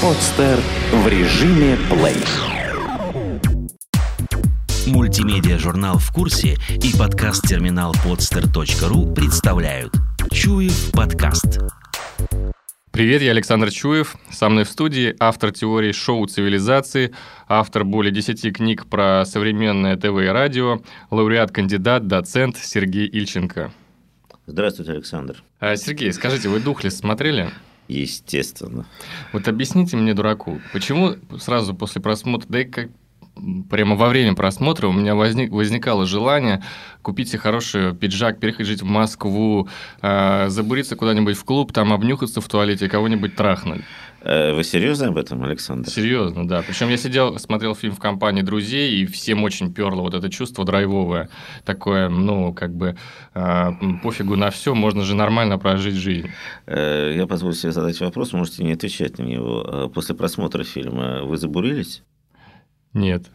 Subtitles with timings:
[0.00, 0.60] Подстер
[0.92, 2.14] в режиме плей.
[4.86, 9.92] Мультимедиа-журнал «В курсе» и подкаст-терминал podster.ru представляют
[10.30, 11.58] Чуев подкаст.
[12.92, 17.12] Привет, я Александр Чуев, со мной в студии автор теории шоу цивилизации,
[17.48, 20.80] автор более 10 книг про современное ТВ и радио,
[21.10, 23.72] лауреат-кандидат, доцент Сергей Ильченко.
[24.46, 25.42] Здравствуйте, Александр.
[25.58, 27.50] А, Сергей, скажите, вы «Духлес» смотрели?
[27.88, 28.86] Естественно.
[29.32, 32.90] Вот объясните мне, дураку, почему сразу после просмотра, да и как
[33.70, 36.62] прямо во время просмотра у меня возник, возникало желание
[37.02, 39.68] купить себе хороший пиджак, переехать жить в Москву,
[40.02, 43.82] э, забуриться куда-нибудь в клуб, там обнюхаться в туалете, кого-нибудь трахнуть.
[44.28, 45.88] Э, вы серьезно об этом, Александр?
[45.88, 46.62] Серьезно, да.
[46.62, 50.66] Причем я сидел, смотрел фильм в компании друзей, и всем очень перло вот это чувство
[50.66, 51.30] драйвовое.
[51.64, 52.96] Такое, ну, как бы
[53.34, 53.70] э,
[54.02, 56.28] пофигу на все, можно же нормально прожить жизнь.
[56.66, 59.64] Э, я позволю себе задать вопрос, можете не отвечать на него.
[59.66, 62.02] Э, после просмотра фильма вы забурились?
[62.92, 63.30] Нет.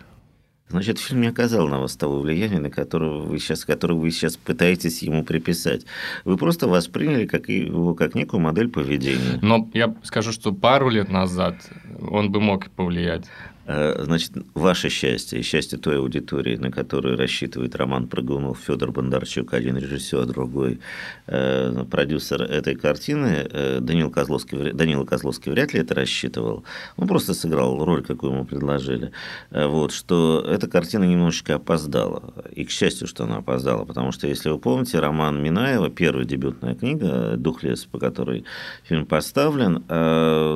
[0.74, 4.38] Значит, фильм не оказал на вас того влияния, на которого вы сейчас, которое вы сейчас
[4.38, 5.86] пытаетесь ему приписать.
[6.26, 9.38] Вы просто восприняли как его как некую модель поведения.
[9.44, 11.58] Но я скажу, что пару лет назад
[12.00, 13.26] он бы мог повлиять.
[13.66, 19.54] Э, значит, ваше счастье и счастье той аудитории, на которую рассчитывает Роман Прыгунов, Федор Бондарчук,
[19.54, 20.80] один режиссер, другой
[21.28, 26.66] э, продюсер этой картины, э, Данил Козловский, Данила Козловский вряд ли это рассчитывал.
[26.98, 29.12] Он просто сыграл роль, какую ему предложили.
[29.50, 32.34] Вот, что эта картина немножечко опоздала.
[32.54, 36.76] И к счастью, что она опоздала, потому что, если вы помните, роман Минаева, первая дебютная
[36.76, 38.44] книга «Духлес», по которой
[38.84, 39.84] фильм поставлен,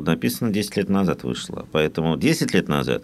[0.04, 1.66] написана 10 лет назад вышла.
[1.72, 2.97] Поэтому 10 лет назад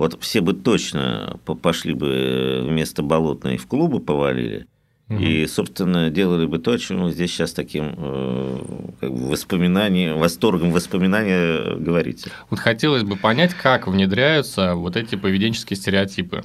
[0.00, 4.66] вот все бы точно пошли бы вместо болотной в клубы повалили,
[5.10, 8.58] И, собственно, делали бы то, о чем вы здесь сейчас таким э,
[9.00, 12.30] как бы воспоминанием, восторгом воспоминания говорите.
[12.48, 16.44] Вот хотелось бы понять, как внедряются вот эти поведенческие стереотипы.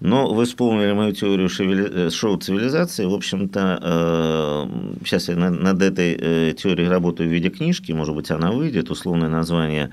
[0.00, 3.04] Но вы вспомнили мою теорию э, шоу цивилизации.
[3.04, 4.68] В общем-то,
[5.04, 8.90] сейчас э, я над этой э, теорией работаю в виде книжки, может быть, она выйдет.
[8.90, 9.90] Условное название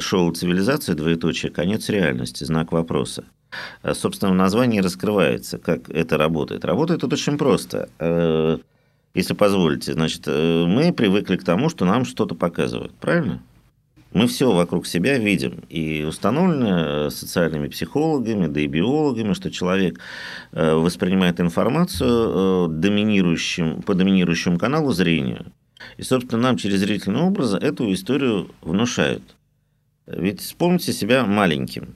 [0.00, 3.24] шоу цивилизации, двоеточие, конец реальности, знак вопроса.
[3.94, 6.64] Собственно, в названии раскрывается, как это работает.
[6.64, 7.88] Работает это очень просто.
[9.14, 13.40] Если позволите, значит, мы привыкли к тому, что нам что-то показывают, правильно?
[14.18, 15.62] Мы все вокруг себя видим.
[15.68, 20.00] И установлено э, социальными психологами, да и биологами, что человек
[20.50, 25.46] э, воспринимает информацию э, доминирующим, по доминирующему каналу зрения.
[25.98, 29.22] И, собственно, нам через зрительные образы эту историю внушают.
[30.08, 31.94] Ведь вспомните себя маленьким.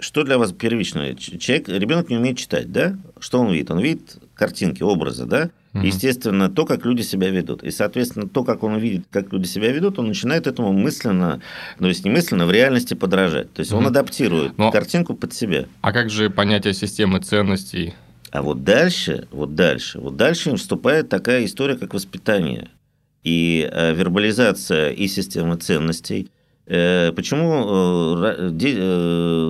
[0.00, 1.14] Что для вас первичное?
[1.14, 2.98] Человек, ребенок не умеет читать, да?
[3.20, 3.70] Что он видит?
[3.70, 5.50] Он видит картинки, образы, да?
[5.74, 5.84] Угу.
[5.84, 7.62] Естественно, то, как люди себя ведут.
[7.62, 11.40] И, соответственно, то, как он видит, как люди себя ведут, он начинает этому мысленно,
[11.78, 13.52] ну, есть не мысленно, в реальности подражать.
[13.52, 13.80] То есть угу.
[13.80, 14.70] он адаптирует Но...
[14.70, 15.66] картинку под себя.
[15.80, 17.94] А как же понятие системы ценностей?
[18.30, 22.68] А вот дальше, вот дальше, вот дальше вступает такая история, как воспитание
[23.24, 26.30] и э, вербализация и системы ценностей.
[26.66, 28.50] Э, почему э,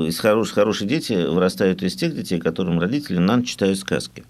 [0.09, 4.25] из хороших, хорошие дети вырастают из тех детей, которым родители нам читают сказки?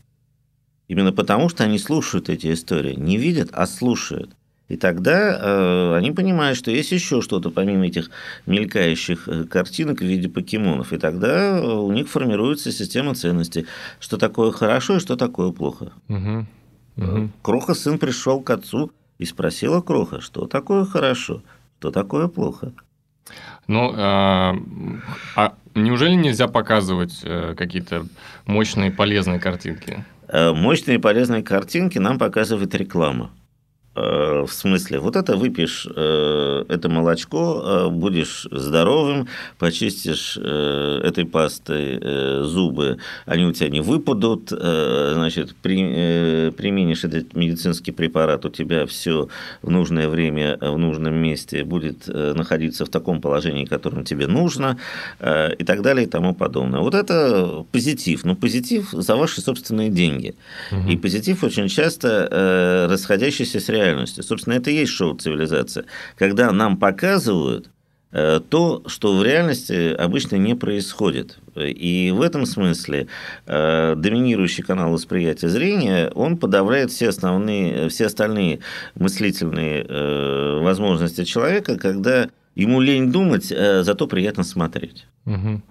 [0.88, 2.94] Именно потому, что они слушают эти истории.
[2.94, 4.30] Не видят, а слушают.
[4.68, 8.10] И тогда э, они понимают, что есть еще что-то помимо этих
[8.46, 10.92] мелькающих э, картинок в виде покемонов.
[10.92, 13.66] И тогда у них формируется система ценностей,
[13.98, 15.92] что такое хорошо и что такое плохо.
[16.08, 16.46] Угу.
[16.98, 17.30] Угу.
[17.42, 21.42] Кроха сын пришел к отцу и спросила Кроха, что такое хорошо,
[21.78, 22.72] что такое плохо.
[23.68, 24.54] Ну, а,
[25.36, 28.06] а неужели нельзя показывать э, какие-то
[28.46, 30.04] мощные полезные картинки?
[30.28, 33.30] Э, мощные полезные картинки нам показывает реклама.
[33.98, 39.28] Э, в смысле, вот это выпьешь, э, это молочко, э, будешь здоровым,
[39.58, 48.44] почистишь этой пастой зубы, они у тебя не выпадут, значит, при, применишь этот медицинский препарат,
[48.44, 49.28] у тебя все
[49.62, 54.78] в нужное время, в нужном месте будет находиться в таком положении, которым тебе нужно,
[55.20, 56.80] и так далее, и тому подобное.
[56.80, 60.34] Вот это позитив, но позитив за ваши собственные деньги.
[60.72, 60.90] Угу.
[60.90, 64.22] И позитив очень часто расходящийся с реальностью реальностью.
[64.22, 65.84] Собственно, это и есть шоу «Цивилизация»,
[66.16, 67.70] когда нам показывают
[68.12, 71.38] э, то, что в реальности обычно не происходит.
[71.56, 73.08] И в этом смысле
[73.46, 78.60] э, доминирующий канал восприятия зрения, он подавляет все, основные, все остальные
[78.94, 85.06] мыслительные э, возможности человека, когда ему лень думать, зато приятно смотреть.
[85.26, 85.62] Угу.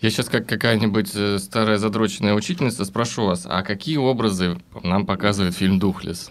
[0.00, 5.78] Я сейчас как какая-нибудь старая задроченная учительница спрошу вас, а какие образы нам показывает фильм
[5.78, 6.30] «Духлес»?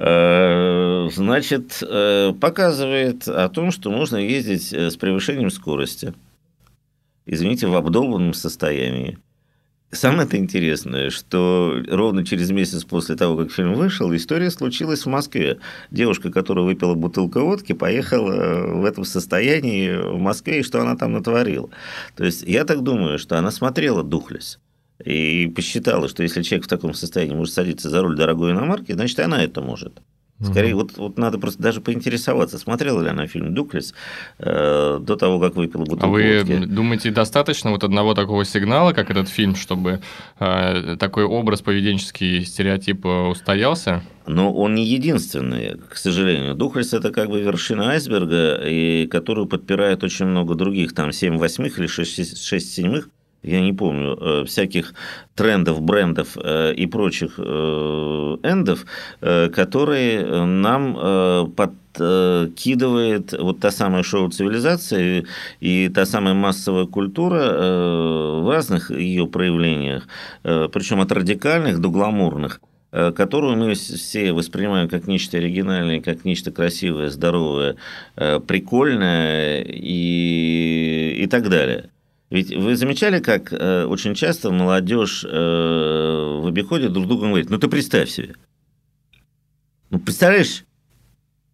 [0.00, 6.14] Э, значит, э, показывает о том, что можно ездить с превышением скорости.
[7.26, 9.18] Извините, в обдолбанном состоянии.
[9.90, 15.58] Самое-то интересное, что ровно через месяц после того, как фильм вышел, история случилась в Москве.
[15.90, 21.12] Девушка, которая выпила бутылку водки, поехала в этом состоянии в Москве, и что она там
[21.12, 21.70] натворила.
[22.16, 24.60] То есть, я так думаю, что она смотрела «Духлес»
[25.04, 29.18] и посчитала, что если человек в таком состоянии может садиться за руль дорогой иномарки, значит,
[29.20, 30.00] она это может.
[30.40, 33.92] Скорее, вот, вот надо просто даже поинтересоваться, смотрела ли она фильм «Дуклес»
[34.38, 36.64] э, до того, как выпила бутылку А вы водки.
[36.64, 40.00] думаете, достаточно вот одного такого сигнала, как этот фильм, чтобы
[40.38, 44.04] э, такой образ поведенческий стереотип э, устоялся?
[44.28, 46.54] Но он не единственный, к сожалению.
[46.54, 51.80] Духлес– это как бы вершина айсберга, и которую подпирает очень много других, там 7 восьмых
[51.80, 53.08] или 6, 6 седьмых
[53.42, 54.94] я не помню, э, всяких
[55.34, 58.84] трендов, брендов э, и прочих э, эндов,
[59.20, 65.24] которые нам подкидывает вот та самая шоу-цивилизация
[65.60, 70.06] и та самая массовая культура в разных ее проявлениях,
[70.42, 77.10] причем от радикальных до гламурных которую мы все воспринимаем как нечто оригинальное, как нечто красивое,
[77.10, 77.76] здоровое,
[78.16, 81.90] прикольное и, и так далее.
[82.30, 87.58] Ведь вы замечали, как э, очень часто молодежь э, в обиходе друг другу говорит, ну
[87.58, 88.34] ты представь себе.
[89.88, 90.64] Ну, представляешь,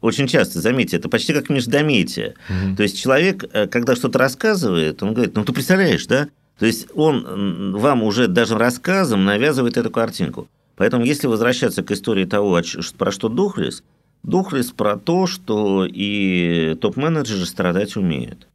[0.01, 2.35] очень часто, заметьте, это почти как междометие.
[2.49, 2.77] Угу.
[2.77, 6.29] То есть человек, э, когда что-то рассказывает, он говорит, ну ты представляешь, да?
[6.59, 10.49] То есть он вам уже даже рассказом навязывает эту картинку.
[10.77, 12.61] Поэтому, если возвращаться к истории того,
[12.99, 13.83] про что Духлес,
[14.25, 18.49] Духлес про то, что и топ-менеджеры страдать умеют.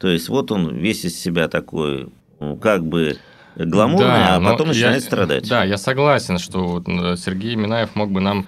[0.00, 2.08] То есть вот он весь из себя такой,
[2.40, 3.18] ну, как бы
[3.56, 5.48] гламурный, да, а потом начинает я, страдать.
[5.48, 6.86] Да, я согласен, что вот
[7.18, 8.46] Сергей Минаев мог бы нам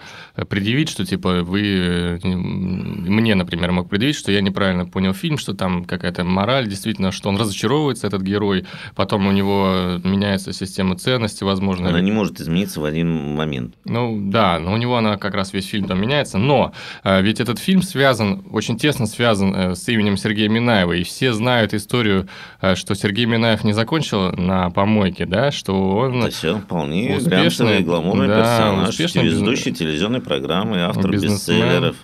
[0.49, 5.53] предъявить, что типа вы э, мне, например, мог предъявить, что я неправильно понял фильм, что
[5.53, 8.65] там какая-то мораль, действительно, что он разочаровывается, этот герой,
[8.95, 11.89] потом у него меняется система ценностей, возможно.
[11.89, 13.75] Она не может измениться в один момент.
[13.85, 16.73] Ну да, но у него она как раз весь фильм там меняется, но
[17.05, 21.33] э, ведь этот фильм связан, очень тесно связан э, с именем Сергея Минаева, и все
[21.33, 22.29] знают историю,
[22.75, 28.29] что Сергей Минаев не закончил на помойке, да, что он да все, вполне успешный, гламурный
[28.29, 31.97] да, персонаж, успешный, ведущий телевизионный программы, автор бестселлеров.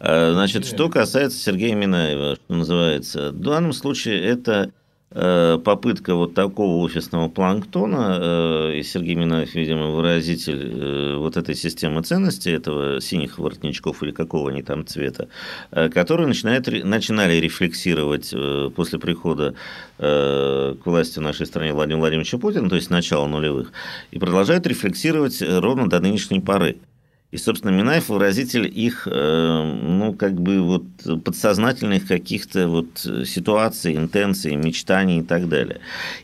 [0.00, 4.72] Э, значит, что касается Сергея Минаева, что называется, в данном случае это
[5.14, 12.50] попытка вот такого офисного планктона, э, и Сергей Минаев, видимо, выразитель вот этой системы ценностей,
[12.50, 15.28] этого синих воротничков или какого они там цвета,
[15.70, 18.34] которые начинают, начинали рефлексировать
[18.74, 19.54] после прихода
[19.98, 23.72] к власти в нашей стране Владимира Владимировича Путина, то есть начала нулевых,
[24.10, 26.78] и продолжают рефлексировать ровно до нынешней поры.
[27.34, 30.84] И, собственно, Минаев выразитель их, э, ну, как бы вот
[31.24, 32.86] подсознательных каких-то вот
[33.26, 35.80] ситуаций, интенций, мечтаний и так далее.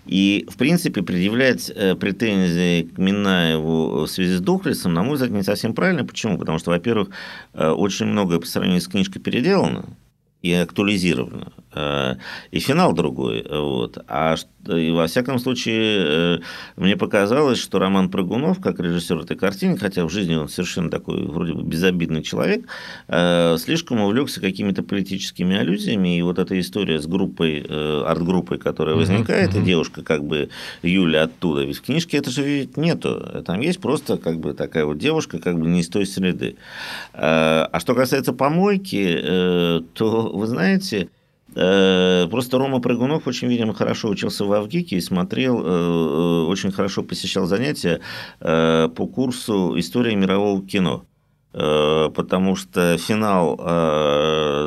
[0.07, 5.33] И, в принципе, предъявлять э, претензии к Минаеву в связи с Духлесом, на мой взгляд,
[5.33, 6.05] не совсем правильно.
[6.05, 6.39] Почему?
[6.39, 7.09] Потому что, во-первых,
[7.55, 9.87] э, очень многое по сравнению с книжкой переделано,
[10.43, 11.53] и актуализировано.
[11.73, 12.17] Э,
[12.51, 13.47] и финал другой.
[13.49, 13.99] Вот.
[14.09, 14.35] А
[14.67, 16.39] и во всяком случае, э,
[16.77, 21.25] мне показалось, что Роман Прыгунов, как режиссер этой картины, хотя в жизни он совершенно такой
[21.27, 22.67] вроде бы безобидный человек,
[23.07, 26.19] э, слишком увлекся какими-то политическими аллюзиями.
[26.19, 29.63] И вот эта история с группой, арт-группой, которая возникает, uh-huh.
[29.63, 30.51] и девушка как бы
[30.83, 31.63] Юля оттуда.
[31.63, 33.43] Ведь в книжке это же ведь нету.
[33.47, 36.57] Там есть просто как бы такая вот девушка как бы не из той среды.
[37.13, 41.20] А что касается помойки, то вы знаете, э,
[41.53, 47.03] Просто Рома Прыгунов очень, видимо, хорошо учился в Авгике и смотрел, э, э, очень хорошо
[47.03, 48.01] посещал занятия
[48.39, 51.05] по курсу «История мирового кино».
[51.53, 53.57] Потому что финал,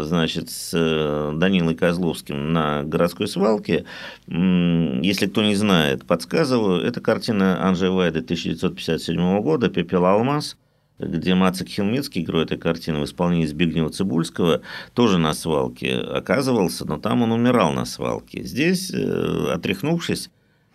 [0.03, 3.85] значит, с Данилой Козловским на городской свалке,
[4.27, 10.57] если кто не знает, подсказываю, это картина Анжея Вайда 1957 года «Пепел алмаз»,
[10.99, 14.61] где Мацик Хилмицкий, герой этой картины, в исполнении Збигнева Цибульского,
[14.93, 18.43] тоже на свалке оказывался, но там он умирал на свалке.
[18.43, 20.29] Здесь, э, отряхнувшись,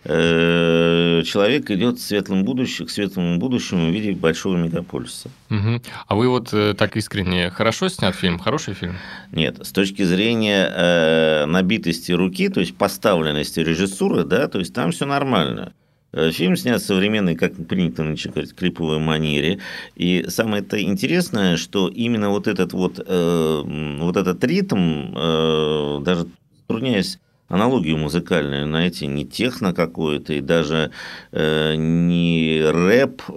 [0.05, 5.31] э, человек идет к светлым будущему, к светлому будущему в виде большого мегаполиса.
[5.51, 5.83] Угу.
[6.07, 8.97] А вы вот э, так искренне хорошо снят фильм, хороший фильм?
[9.33, 14.91] Нет, с точки зрения э, набитости руки, то есть поставленности режиссуры, да, то есть там
[14.91, 15.73] все нормально.
[16.13, 19.59] Э, фильм снят современный, как принято нынче говорить, клиповой манере.
[19.97, 23.63] И самое -то интересное, что именно вот этот вот, э,
[24.01, 26.27] вот этот ритм, э, даже
[26.67, 30.91] трудняясь аналогию музыкальную найти, не техно какое-то, и даже
[31.33, 33.33] э, не рэп, э,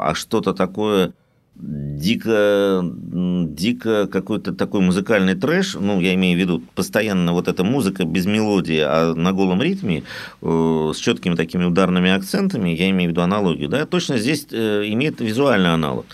[0.00, 1.12] а что-то такое
[1.54, 8.04] дико, дико какой-то такой музыкальный трэш, ну, я имею в виду постоянно вот эта музыка
[8.04, 10.02] без мелодии, а на голом ритме,
[10.40, 14.84] э, с четкими такими ударными акцентами, я имею в виду аналогию, да, точно здесь э,
[14.86, 16.06] имеет визуальный аналог.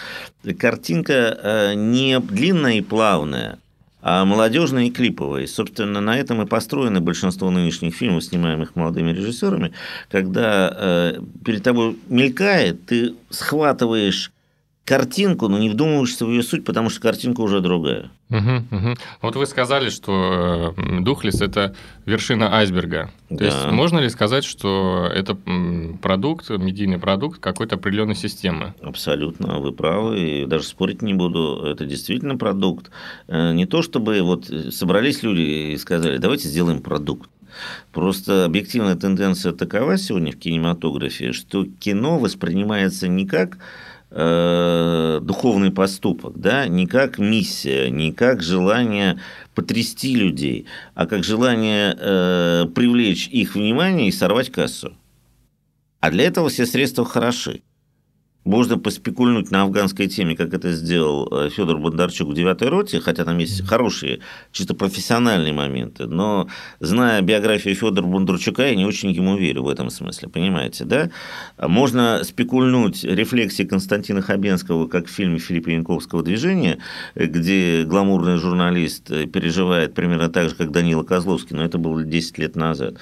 [0.58, 3.58] Картинка э, не длинная и плавная,
[4.02, 5.46] а молодежная и клиповая.
[5.46, 9.72] собственно, на этом и построено большинство нынешних фильмов, снимаемых молодыми режиссерами,
[10.10, 11.14] когда
[11.44, 14.30] перед тобой мелькает, ты схватываешь
[14.88, 18.10] картинку, но не вдумываешься в ее суть, потому что картинка уже другая.
[18.30, 18.94] Угу, угу.
[19.20, 21.74] Вот вы сказали, что э, Духлес– это
[22.06, 23.10] вершина айсберга.
[23.28, 23.44] То да.
[23.44, 25.36] есть можно ли сказать, что это
[26.00, 28.72] продукт, медийный продукт какой-то определенной системы?
[28.80, 31.66] Абсолютно, вы правы, и даже спорить не буду.
[31.66, 32.90] Это действительно продукт.
[33.26, 37.28] Э, не то, чтобы вот собрались люди и сказали, давайте сделаем продукт.
[37.92, 43.58] Просто объективная тенденция такова сегодня в кинематографе, что кино воспринимается не как
[44.10, 49.20] э, духовный поступок, да, не как миссия, не как желание
[49.54, 54.96] потрясти людей, а как желание э, привлечь их внимание и сорвать кассу.
[56.00, 57.62] А для этого все средства хороши.
[58.48, 63.26] Можно поспекульнуть на афганской теме, как это сделал э, Федор Бондарчук в девятой роте, хотя
[63.26, 64.20] там есть хорошие,
[64.52, 66.06] чисто профессиональные моменты.
[66.06, 66.48] Но
[66.80, 71.10] зная биографию Федора Бондарчука, я не очень ему верю в этом смысле, понимаете, да?
[71.58, 76.78] Можно спекульнуть рефлексии Константина Хабенского, как в фильме Филиппа Янковского «Движение»,
[77.14, 82.56] где гламурный журналист переживает примерно так же, как Данила Козловский, но это было 10 лет
[82.56, 82.94] назад.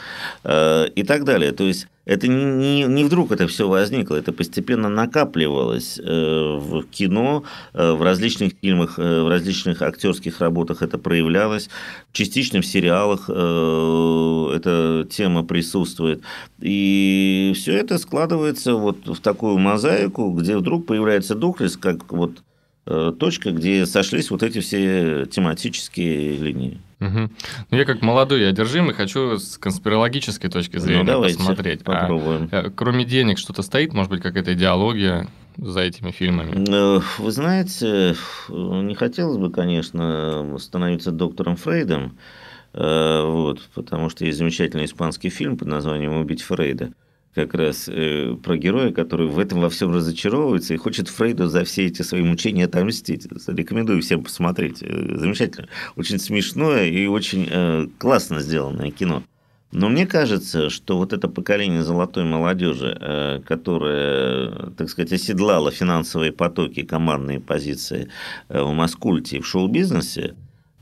[0.43, 1.53] Э, и так далее.
[1.53, 7.43] То есть это не, не вдруг это все возникло, это постепенно накапливалось э, в кино,
[7.75, 11.69] э, в различных фильмах, э, в различных актерских работах это проявлялось,
[12.13, 16.23] частично в сериалах эта тема присутствует.
[16.61, 22.43] И все это складывается вот в такую мозаику, где вдруг появляется Духлес, как вот
[22.87, 26.81] точка, где сошлись вот эти все тематические линии.
[27.01, 27.31] Угу.
[27.71, 31.81] Ну, я как молодой одержимый хочу с конспирологической точки зрения ну, давайте посмотреть.
[31.85, 32.49] А, попробуем.
[32.53, 35.29] А, кроме денег что-то стоит, может быть, какая-то идеология
[35.59, 36.65] за этими фильмами?
[36.69, 38.17] Э, вы знаете,
[38.49, 42.17] не хотелось бы, конечно, становиться доктором Фрейдом,
[42.73, 46.93] э, вот, потому что есть замечательный испанский фильм под названием «Убить Фрейда»
[47.37, 51.65] как раз э, про героя, который в этом во всем разочаровывается и хочет Фрейду за
[51.65, 53.29] все эти свои мучения отомстить.
[53.47, 54.79] Рекомендую всем посмотреть.
[54.83, 55.69] Э, замечательно.
[55.97, 59.23] Очень смешное и очень э, классно сделанное кино.
[59.71, 66.33] Но мне кажется, что вот это поколение золотой молодежи, э, которое, так сказать, оседлало финансовые
[66.33, 68.09] потоки, командные позиции
[68.49, 70.37] э, в маскульте и в шоу-бизнесе,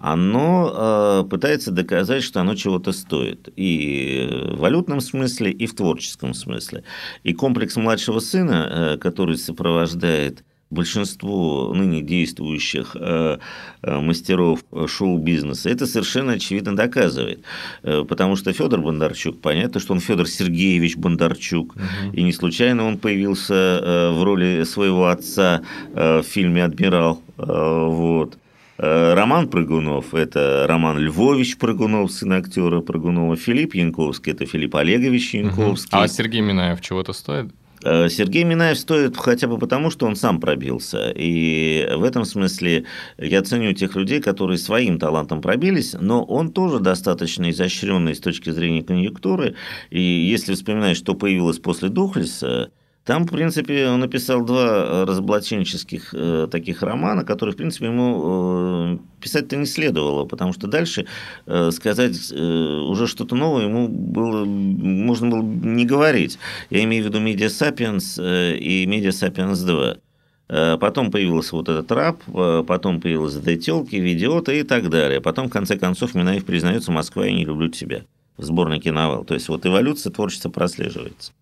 [0.04, 3.49] оно э, пытается доказать, что оно чего-то стоит.
[3.56, 6.84] И в валютном смысле, и в творческом смысле.
[7.23, 13.38] И комплекс младшего сына, э, который сопровождает большинство ныне действующих э,
[13.80, 17.42] э, мастеров шоу-бизнеса, это совершенно очевидно доказывает.
[17.82, 22.12] Э, потому что Федор Бондарчук, понятно, что он Федор Сергеевич Бондарчук, угу.
[22.12, 25.62] и не случайно он появился э, в роли своего отца
[25.94, 27.23] э, в фильме «Адмирал».
[27.38, 28.37] Э, вот.
[28.78, 33.36] Э, Роман Прыгунов– это Роман Львович Прыгунов, сын актера Прыгунова.
[33.36, 35.96] Филипп Янковский– это Филипп Олегович Янковский.
[35.96, 36.04] Угу.
[36.04, 37.52] А Сергей Минаев чего-то стоит?
[37.84, 41.12] Э, Сергей Минаев стоит хотя бы потому, что он сам пробился.
[41.14, 42.84] И в этом смысле
[43.18, 48.50] я ценю тех людей, которые своим талантом пробились, но он тоже достаточно изощренный с точки
[48.50, 49.54] зрения конъюнктуры.
[49.90, 52.70] И если вспоминать, что появилось после Духлиса,
[53.04, 58.99] там, в принципе, он написал два э, разоблаченческих э, таких романа, которые, в принципе, ему
[58.99, 61.06] э, писать-то не следовало, потому что дальше
[61.44, 66.38] э, сказать э, уже что-то новое ему было, можно было не говорить.
[66.70, 69.99] Я имею в виду «Медиа Сапиенс» э, и «Медиа Сапиенс 2».
[70.49, 72.23] Э, потом появился вот этот раб,
[72.66, 75.20] потом появилась «The телки», «Видеота» и так далее.
[75.20, 78.06] Потом, в конце концов, Минаев признается «Москва, я не люблю тебя»
[78.38, 79.26] в сборнике «Навал».
[79.26, 81.32] То есть, вот эволюция творчества прослеживается.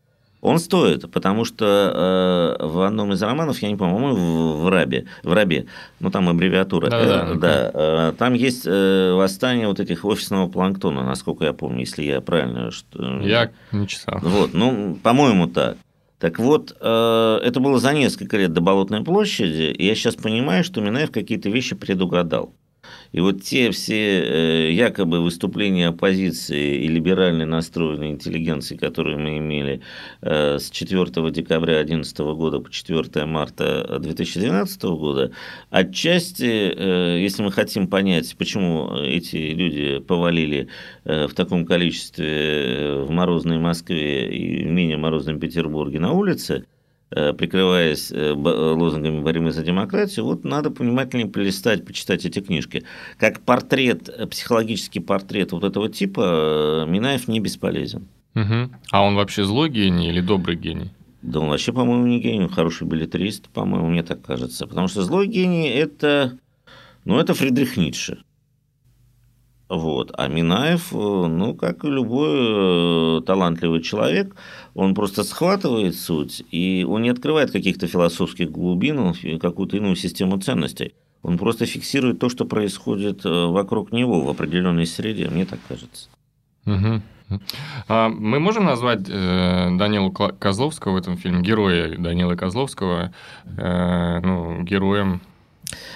[0.42, 4.68] Он стоит, потому что э, в одном из романов, я не помню, по-моему, в, в
[4.68, 5.66] Рабе, в Рабе,
[6.00, 10.48] ну там аббревиатура, да, э, да, да э, там есть э, восстание вот этих офисного
[10.48, 12.72] планктона, насколько я помню, если я правильно...
[12.72, 13.20] Что...
[13.20, 14.18] Я не читал.
[14.20, 15.76] Вот, ну, по-моему, так.
[16.18, 20.64] Так вот, э, это было за несколько лет до Болотной площади, и я сейчас понимаю,
[20.64, 22.52] что Минаев какие-то вещи предугадал.
[23.12, 29.82] И вот те все э, якобы выступления оппозиции и либеральной настроенной интеллигенции, которые мы имели
[30.22, 35.32] э, с 4 декабря 2011 года по 4 марта 2012 года,
[35.70, 40.68] отчасти, э, если мы хотим понять, почему эти люди повалили
[41.04, 46.64] в таком количестве в морозной Москве и в менее морозном Петербурге на улице,
[47.14, 52.84] прикрываясь э, лозунгами борьбы за демократию, вот надо внимательнее полистать, почитать эти книжки.
[53.18, 58.08] Как портрет, психологический портрет вот этого типа, Минаев не бесполезен.
[58.34, 58.70] Угу.
[58.90, 60.90] А он вообще злой гений или добрый гений?
[61.22, 64.66] Да он вообще, по-моему, не гений, он хороший билетрист, по-моему, мне так кажется.
[64.66, 66.38] Потому что злой гений– это,
[67.04, 68.18] ну, это Фридрих Ницше.
[69.72, 70.12] Вот.
[70.18, 74.36] А Минаев, э, ну, как и любой э, талантливый человек,
[74.74, 80.92] он просто схватывает суть, и он не открывает каких-то философских глубин, какую-то иную систему ценностей.
[81.22, 86.10] Он просто фиксирует то, что происходит э, вокруг него в определенной среде, мне так кажется.
[86.66, 87.02] Угу.
[87.88, 93.14] Мы можем назвать Данилу Козловского в этом фильме, героя Данила Козловского,
[93.46, 95.22] ну, героем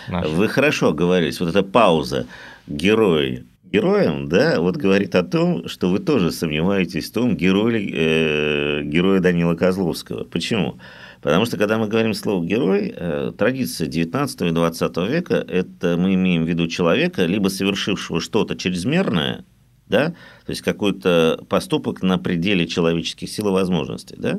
[0.08, 0.34] нашего?
[0.34, 2.26] Вы хорошо говорите, вот эта пауза,
[2.66, 3.44] герой
[3.76, 9.20] героем, да, вот говорит о том, что вы тоже сомневаетесь в том, герой, э, героя
[9.20, 10.24] Данила Козловского.
[10.24, 10.78] Почему?
[11.20, 16.14] Потому что, когда мы говорим слово «герой», э, традиция 19 и 20 века– это мы
[16.14, 19.44] имеем в виду человека, либо совершившего что-то чрезмерное,
[19.88, 20.14] да,
[20.46, 24.38] то есть какой-то поступок на пределе человеческих сил и возможностей, да,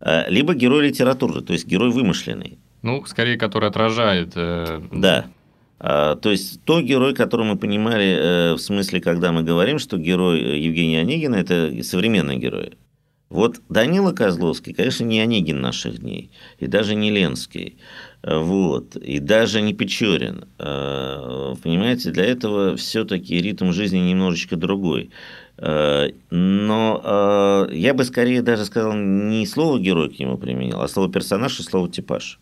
[0.00, 2.58] э, либо герой литературы, то есть герой вымышленный.
[2.80, 4.32] Ну, скорее, который отражает...
[4.34, 4.80] Э...
[4.90, 5.26] Да,
[5.82, 10.60] то есть то герой, который мы понимали э, в смысле, когда мы говорим, что герой
[10.60, 12.74] Евгения Онегина– это современный герой.
[13.28, 17.78] Вот Данила Козловский, конечно, не Онегин наших дней, и даже не Ленский,
[18.22, 20.44] вот, и даже не Печорин.
[20.58, 25.10] А, понимаете, для этого все-таки ритм жизни немножечко другой.
[25.56, 31.10] А, но я бы скорее даже сказал не слово герой к нему применил, а слово
[31.10, 32.38] персонаж и слово типаж.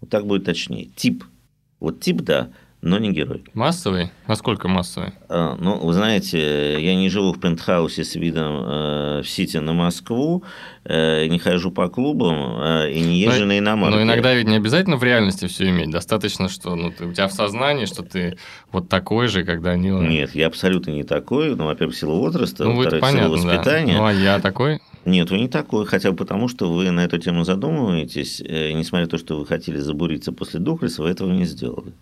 [0.00, 0.86] Вот так будет точнее.
[0.96, 1.24] Тип–
[1.80, 2.50] вот тип, да,
[2.84, 3.44] но не герой.
[3.54, 4.10] Массовый?
[4.26, 5.12] Насколько массовый?
[5.30, 9.72] А, ну, вы знаете, я не живу в пентхаусе с видом э, в Сити на
[9.72, 10.44] Москву,
[10.84, 13.96] э, не хожу по клубам э, и не езжу но, на иномарке.
[13.96, 15.90] Но иногда ведь не обязательно в реальности все иметь.
[15.90, 18.36] Достаточно, что ну, ты, у тебя в сознании, что ты
[18.70, 19.88] вот такой же, когда они...
[19.88, 21.56] Нет, я абсолютно не такой.
[21.56, 23.94] Ну, во-первых, сила возраста, ну, во-вторых, сила воспитания.
[23.94, 23.98] Да.
[23.98, 24.82] Ну, а я такой?
[25.04, 29.06] Нет, вы не такой, хотя бы потому, что вы на эту тему задумываетесь, э, несмотря
[29.06, 31.92] на то, что вы хотели забуриться после Духлиса, вы этого не сделали.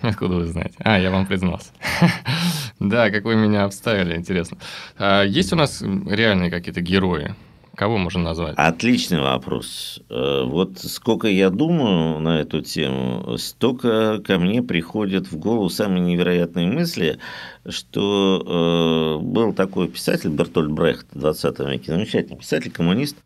[0.00, 0.76] Откуда вы знаете?
[0.78, 1.70] А, я вам признался.
[2.80, 4.58] да, как вы меня обставили, интересно.
[4.96, 7.34] А есть у нас реальные какие-то герои?
[7.78, 8.54] Кого можно назвать?
[8.56, 10.00] Отличный вопрос.
[10.10, 16.00] Э, вот сколько я думаю на эту тему, столько ко мне приходят в голову самые
[16.00, 17.20] невероятные мысли,
[17.68, 23.16] что э, был такой писатель Бертольд Брехт в 20 веке, замечательный писатель, коммунист,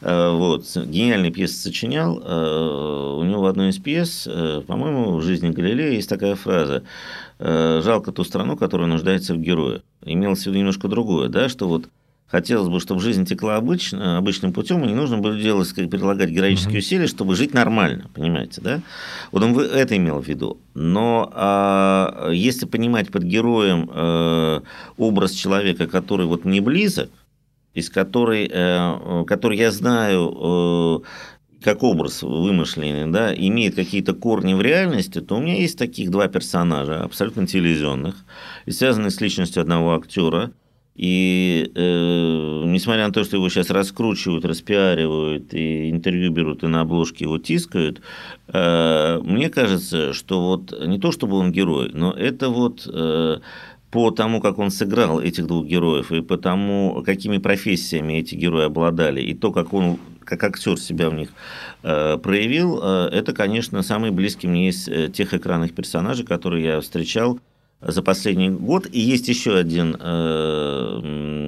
[0.00, 2.16] э, вот, гениальные пьесы сочинял.
[2.16, 4.28] У него в одной из пьес,
[4.66, 6.82] по-моему, в «Жизни Галилея» есть такая фраза
[7.38, 9.82] «Жалко ту страну, которая нуждается в герое».
[10.04, 11.84] Имелось в виду немножко другое, да, что вот
[12.32, 16.30] хотелось бы, чтобы жизнь текла обычно, обычным путем, и не нужно было делать, как прилагать
[16.30, 16.78] героические mm-hmm.
[16.78, 18.80] усилия, чтобы жить нормально, понимаете, да?
[19.32, 20.58] Вот он это имел в виду.
[20.72, 24.62] Но а, если понимать под героем а,
[24.96, 27.10] образ человека, который вот мне близок,
[27.74, 34.62] из которой, а, который я знаю э, как образ вымышленный, да, имеет какие-то корни в
[34.62, 38.14] реальности, то у меня есть таких два персонажа, абсолютно телевизионных,
[38.64, 40.50] и связанные с личностью одного актера,
[40.94, 46.82] и э, несмотря на то, что его сейчас раскручивают, распиаривают, и интервью берут, и на
[46.82, 48.02] обложке его тискают,
[48.48, 53.38] э, мне кажется, что вот не то, чтобы он герой, но это вот э,
[53.90, 58.66] по тому, как он сыграл этих двух героев, и по тому, какими профессиями эти герои
[58.66, 61.30] обладали, и то, как он как актер себя в них
[61.82, 66.80] э, проявил, э, это, конечно, самый близкий мне из э, тех экранных персонажей, которые я
[66.80, 67.38] встречал
[67.82, 68.86] за последний год.
[68.90, 71.42] И есть еще один э,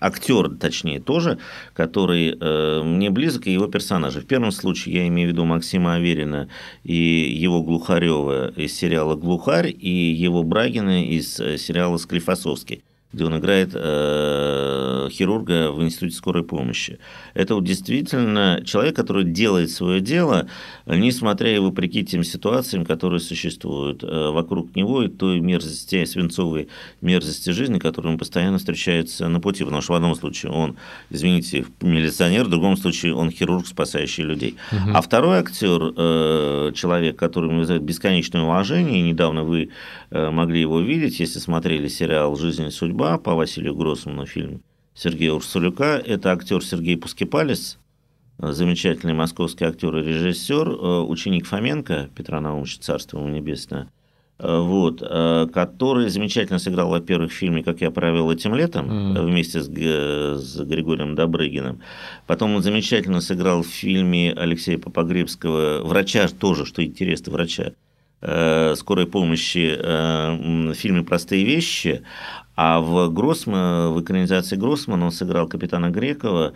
[0.00, 1.38] актер, точнее, тоже,
[1.72, 4.20] который э, мне близок, и его персонажи.
[4.20, 6.48] В первом случае я имею в виду Максима Аверина
[6.82, 12.82] и его Глухарева из сериала «Глухарь», и его Брагина из э, сериала «Склифосовский»
[13.14, 16.98] где он играет э, хирурга в институте скорой помощи.
[17.34, 20.48] Это вот действительно человек, который делает свое дело,
[20.86, 26.68] несмотря и вопреки тем ситуациям, которые существуют э, вокруг него, и той мерзости, свинцовой
[27.00, 29.64] мерзости жизни, которой он постоянно встречается на пути.
[29.64, 30.76] Потому что в одном случае он,
[31.10, 34.56] извините, милиционер, в другом случае он хирург, спасающий людей.
[34.72, 34.90] Угу.
[34.94, 39.70] А второй актер, э, человек, который вызывает бесконечное уважение, недавно вы
[40.10, 44.62] э, могли его видеть, если смотрели сериал «Жизнь и судьба», «Судьба» по Василию Гроссману фильм
[44.94, 45.98] Сергея Урсулюка.
[45.98, 47.78] Это актер Сергей Пускипалис,
[48.38, 53.90] замечательный московский актер и режиссер, э, ученик Фоменко, Петра Наумовича, царство ему небесное.
[54.38, 59.22] э, вот, э, который замечательно сыграл, во-первых, в фильме «Как я провел этим летом» mm.
[59.22, 61.80] вместе с, с Григорием Добрыгиным.
[62.26, 67.72] Потом он замечательно сыграл в фильме Алексея Попогребского «Врача» тоже, что интересно, «Врача»,
[68.76, 72.02] скорой помощи в фильме «Простые вещи»,
[72.56, 76.52] а в Гроссман, в экранизации Гроссмана он сыграл капитана Грекова,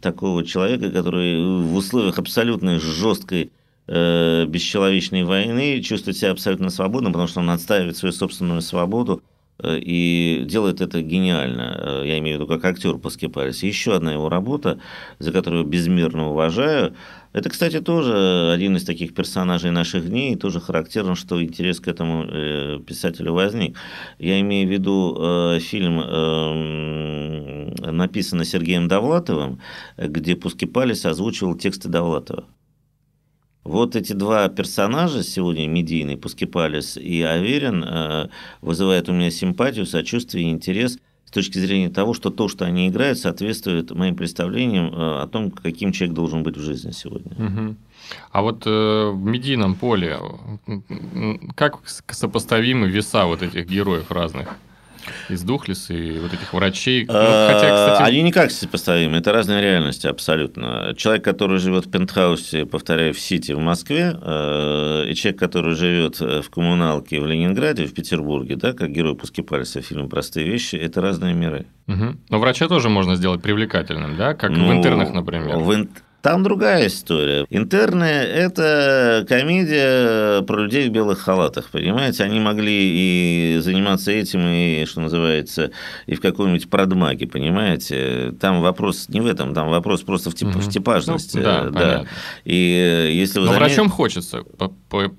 [0.00, 3.52] такого человека, который в условиях абсолютной жесткой
[3.86, 9.22] э, бесчеловечной войны чувствует себя абсолютно свободным, потому что он отстаивает свою собственную свободу
[9.58, 11.76] э, и делает это гениально.
[11.78, 13.68] Э, я имею в виду как актер по Скипарисе.
[13.68, 14.80] Еще одна его работа,
[15.18, 16.94] за которую безмерно уважаю.
[17.34, 21.88] Это, кстати, тоже один из таких персонажей наших дней, и тоже характерно, что интерес к
[21.88, 23.76] этому э, писателю возник.
[24.18, 29.60] Я имею в виду фильм, эм, написанный Сергеем Довлатовым,
[29.98, 32.46] где Пускипалис озвучивал тексты Довлатова.
[33.64, 38.28] Вот эти два персонажа сегодня, медийный, Пускипалис и Аверин, э,
[38.60, 40.98] вызывают у меня симпатию, сочувствие и интерес
[41.34, 45.92] точки зрения того, что то, что они играют, соответствует моим представлениям э, о том, каким
[45.92, 47.32] человек должен быть в жизни сегодня.
[47.32, 47.76] Угу.
[48.32, 50.18] А вот э, в медийном поле
[51.54, 54.56] как сопоставимы веса вот этих героев разных?
[55.28, 57.04] Из Духлис и вот этих врачей.
[57.06, 58.02] Ну, хотя, кстати...
[58.02, 60.94] Они никак сопоставимы, это разные реальности абсолютно.
[60.96, 66.20] Человек, который живет в пентхаусе, повторяю, в Сити в Москве, э, и человек, который живет
[66.20, 71.00] в коммуналке в Ленинграде, в Петербурге, да, как герой Пускипальса в фильме «Простые вещи», это
[71.00, 71.66] разные миры.
[71.86, 72.16] Угу.
[72.30, 75.56] Но врача тоже можно сделать привлекательным, да, как ну, в интернах, например.
[75.58, 75.90] В, ин...
[76.24, 77.44] Там другая история.
[77.50, 82.24] Интерны– это комедия про людей в белых халатах, понимаете?
[82.24, 85.70] Они могли и заниматься этим, и, что называется,
[86.06, 88.32] и в каком-нибудь продмаге, понимаете?
[88.40, 90.60] Там вопрос не в этом, там вопрос просто в, тип, угу.
[90.60, 91.36] в типажности.
[91.36, 92.04] Ну, да, да.
[92.46, 93.68] И если вы Но замет...
[93.68, 94.44] врачом хочется.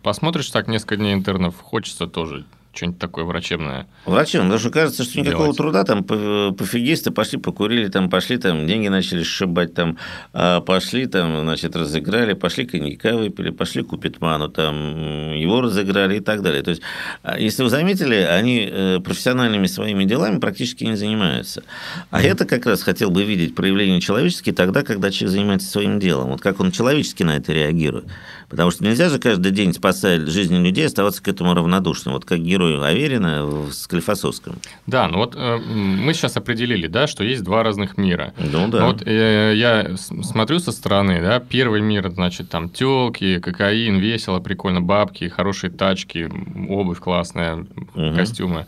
[0.02, 3.88] Посмотришь так несколько дней интернов, хочется тоже что-нибудь такое врачебное.
[4.06, 5.58] Врачебное, потому что кажется, что никакого делать.
[5.58, 9.98] труда, там пофигисты пошли, покурили, там пошли, там деньги начали сшибать, там
[10.34, 16.20] а, пошли, там, значит, разыграли, пошли коньяка выпили, пошли купить ману, там его разыграли и
[16.20, 16.62] так далее.
[16.64, 16.82] То есть,
[17.24, 21.64] а, если вы заметили, они э, профессиональными своими делами практически не занимаются.
[22.12, 22.28] А mm.
[22.28, 26.30] это как раз хотел бы видеть проявление человеческие тогда, когда человек занимается своим делом.
[26.30, 28.06] Вот как он человечески на это реагирует.
[28.56, 32.14] Потому что нельзя же каждый день спасать жизни людей, оставаться к этому равнодушным.
[32.14, 34.56] Вот как герою Аверина в Склифосовском.
[34.88, 38.34] Да, ну вот э, мы сейчас определили, да, что есть два разных мира.
[38.38, 38.86] Ну да.
[38.86, 44.80] Вот э, я смотрю со стороны, да, первый мир, значит, там телки, кокаин, весело, прикольно,
[44.80, 46.32] бабки, хорошие тачки,
[46.70, 48.16] обувь классная, угу.
[48.16, 48.68] костюмы.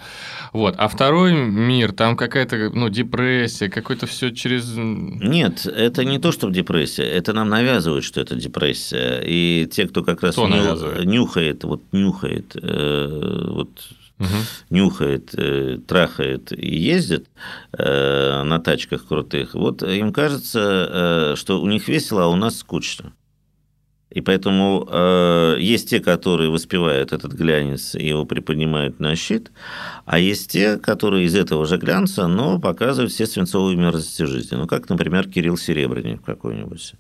[0.52, 0.76] Вот.
[0.78, 4.74] А второй мир, там какая-то ну, депрессия, какое-то все через...
[4.76, 9.22] Нет, это не то, что депрессия, это нам навязывают, что это депрессия.
[9.24, 11.04] И те, кто как раз кто ню...
[11.04, 13.70] нюхает, вот нюхает, э, вот
[14.18, 14.28] угу.
[14.72, 17.28] нюхает, э, трахает и ездит
[17.78, 22.58] э, на тачках крутых, вот им кажется, э, что у них весело, а у нас
[22.58, 23.14] скучно.
[24.10, 29.52] И поэтому э, есть те, которые воспевают этот глянец и его приподнимают на щит,
[30.06, 34.56] а есть те, которые из этого же глянца, но показывают все свинцовые мерзости жизни.
[34.56, 36.94] Ну, как, например, Кирилл Серебренник какой-нибудь.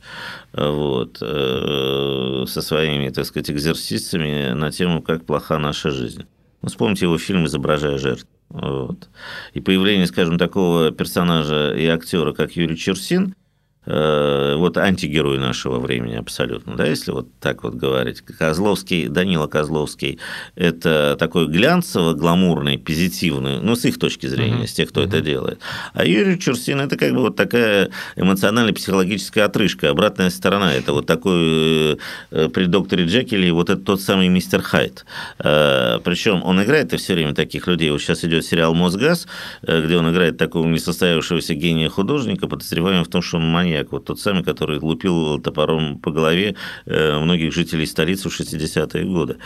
[0.51, 1.17] Вот.
[1.21, 6.25] Э, со своими, так сказать, экзерсисами на тему «Как плоха наша жизнь».
[6.61, 8.27] Ну, вспомните его фильм «Изображая жертву».
[8.49, 9.07] Вот.
[9.53, 13.33] И появление, скажем, такого персонажа и актера, как Юрий Черсин–
[13.89, 18.21] Э, вот антигерой нашего времени абсолютно, да, если вот так вот говорить.
[18.21, 20.19] Козловский, Данила Козловский–
[20.55, 24.67] это такой глянцево-гламурный, позитивный, ну, с их точки зрения, uh-huh.
[24.67, 25.07] с тех, кто uh-huh.
[25.07, 25.59] это делает.
[25.93, 30.73] А Юрий Чурсин– это как бы вот такая эмоционально-психологическая отрыжка, обратная сторона.
[30.73, 31.97] Это вот такой
[32.31, 35.05] э, при докторе Джекиле вот это тот самый мистер Хайт.
[35.39, 37.89] Э, Причем он играет все время таких людей.
[37.91, 39.27] Вот сейчас идет сериал «Мосгаз»,
[39.61, 44.05] где он играет такого несостоявшегося гения художника, подозреваемого в том, что он маньяк маньяк, вот
[44.05, 49.37] тот самый, который лупил топором по голове э, многих жителей столицы в 60-е годы.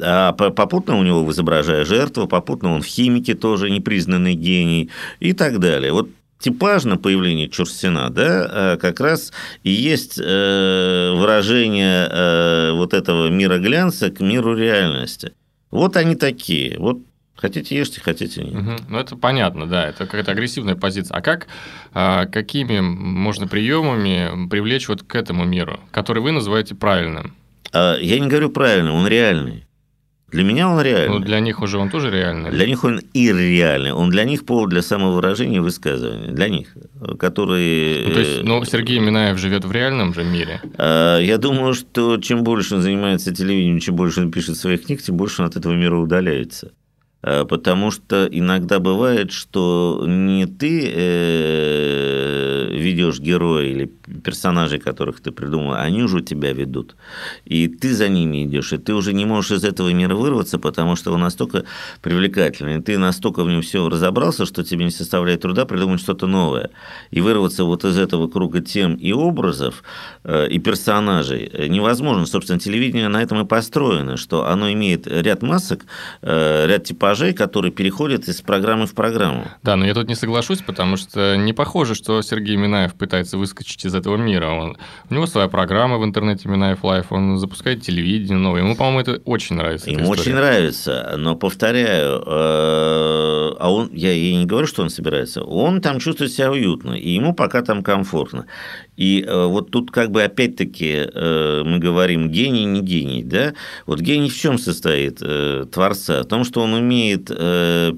[0.00, 5.58] А попутно у него, изображая жертву, попутно он в химике тоже непризнанный гений и так
[5.58, 5.92] далее.
[5.92, 13.28] Вот типажно появление Чурсина, да, а как раз и есть э, выражение э, вот этого
[13.28, 15.32] мира глянца к миру реальности.
[15.70, 16.78] Вот они такие.
[16.78, 16.98] Вот
[17.36, 18.54] Хотите ешьте, хотите нет.
[18.54, 18.76] Угу.
[18.88, 21.16] Ну, это понятно, да, это какая-то агрессивная позиция.
[21.16, 21.48] А как,
[21.92, 27.34] а, какими можно приемами привлечь вот к этому миру, который вы называете правильным?
[27.72, 29.66] А, я не говорю правильным, он реальный.
[30.34, 31.18] Для меня он реальный.
[31.18, 32.50] Ну, для них уже он тоже реальный.
[32.50, 33.92] Для них он ирреальный.
[33.92, 36.32] Он для них повод для самовыражения и высказывания.
[36.32, 36.74] Для них,
[37.20, 38.08] которые...
[38.08, 40.60] Ну, то есть, ну, Сергей Минаев живет в реальном же мире.
[40.76, 45.02] А, я думаю, что чем больше он занимается телевидением, чем больше он пишет своих книг,
[45.02, 46.72] тем больше он от этого мира удаляется.
[47.26, 53.90] А, потому что иногда бывает, что не ты э, ведешь героя или
[54.22, 56.96] персонажей, которых ты придумал, они уже тебя ведут.
[57.46, 60.96] И ты за ними идешь, и ты уже не можешь из этого мира вырваться, потому
[60.96, 61.64] что он настолько
[62.02, 66.70] привлекательный, ты настолько в нем все разобрался, что тебе не составляет труда придумать что-то новое.
[67.10, 69.82] И вырваться вот из этого круга тем и образов,
[70.24, 72.26] э, и персонажей невозможно.
[72.26, 75.86] Собственно, телевидение на этом и построено, что оно имеет ряд масок,
[76.20, 79.46] э, ряд типажей, типажей, которые переходят из программы в программу.
[79.62, 83.84] Да, но я тут не соглашусь, потому что не похоже, что Сергей Минаев пытается выскочить
[83.84, 84.48] из этого мира.
[84.48, 84.76] Он,
[85.10, 88.62] у него своя программа в интернете Минаев Live, он запускает телевидение новое.
[88.62, 89.90] Ему, по-моему, это очень нравится.
[89.90, 95.42] Ему очень нравится, но повторяю, э, а он, я и не говорю, что он собирается,
[95.42, 98.46] он там чувствует себя уютно, и ему пока там комфортно.
[98.96, 103.54] И э, вот тут как бы опять-таки э, мы говорим гений, не гений, да?
[103.86, 105.22] Вот гений в чем состоит
[105.70, 106.22] творца?
[106.22, 107.03] В том, что он умеет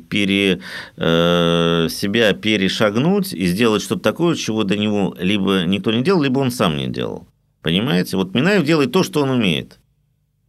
[0.08, 0.60] пере,
[0.96, 6.50] себя перешагнуть и сделать что-то такое, чего до него либо никто не делал, либо он
[6.50, 7.26] сам не делал.
[7.62, 8.16] Понимаете?
[8.16, 9.78] Вот Минаев делает то, что он умеет.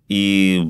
[0.09, 0.61] И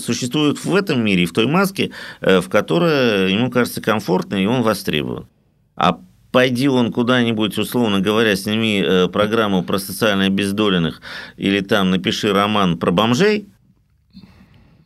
[0.00, 5.26] существует в этом мире, в той маске, в которой ему кажется комфортно, и он востребован.
[5.76, 6.00] А
[6.32, 11.00] пойди он куда-нибудь, условно говоря, сними э, программу про социально обездоленных
[11.36, 13.46] или там напиши роман про бомжей,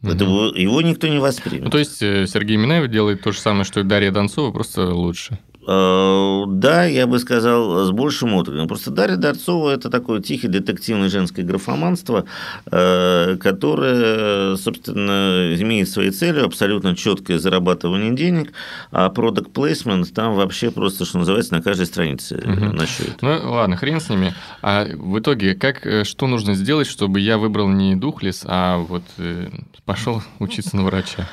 [0.03, 0.55] угу.
[0.55, 1.65] его никто не воспримет.
[1.65, 4.93] Ну, то есть э, Сергей Минаев делает то же самое, что и Дарья Донцова, просто
[4.93, 5.39] лучше.
[5.67, 8.67] Э, да, я бы сказал, с большим откликом.
[8.67, 12.25] Просто Дарья Дорцова– это такое тихое детективное женское графоманство,
[12.71, 18.53] э, которое, собственно, имеет своей целью абсолютно четкое зарабатывание денег,
[18.91, 22.73] а product placement там вообще просто, что называется, на каждой странице угу.
[22.73, 23.23] насчет.
[23.23, 24.35] Ну, ладно, хрен с ними.
[24.63, 29.05] А в итоге, как, э, что нужно сделать, чтобы я выбрал не Духлес, а вот
[29.85, 31.29] пошел учиться на врача?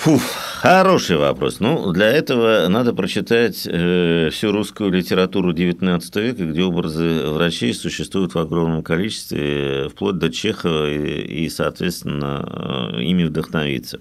[0.00, 0.18] Фу,
[0.62, 1.60] хороший вопрос.
[1.60, 8.32] Ну, для этого надо прочитать э, всю русскую литературу XIX века, где образы врачей существуют
[8.32, 14.00] в огромном количестве, вплоть до Чехова, и, и соответственно, э, ими вдохновиться.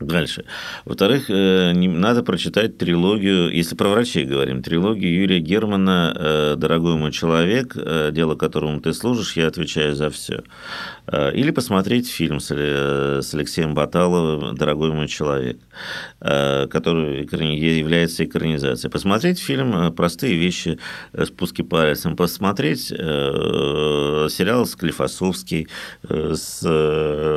[0.00, 0.44] Дальше.
[0.84, 7.10] Во-вторых, э, надо прочитать трилогию, если про врачей говорим, трилогию Юрия Германа э, «Дорогой мой
[7.10, 10.42] человек», э, дело которому ты служишь, я отвечаю за все.
[11.10, 15.58] Или посмотреть фильм с Алексеем Баталовым «Дорогой мой человек»,
[16.20, 18.90] который является экранизацией.
[18.90, 20.78] Посмотреть фильм «Простые вещи.
[21.24, 22.14] Спуски пальцем».
[22.14, 25.68] Посмотреть сериал Склифосовский
[26.08, 26.62] с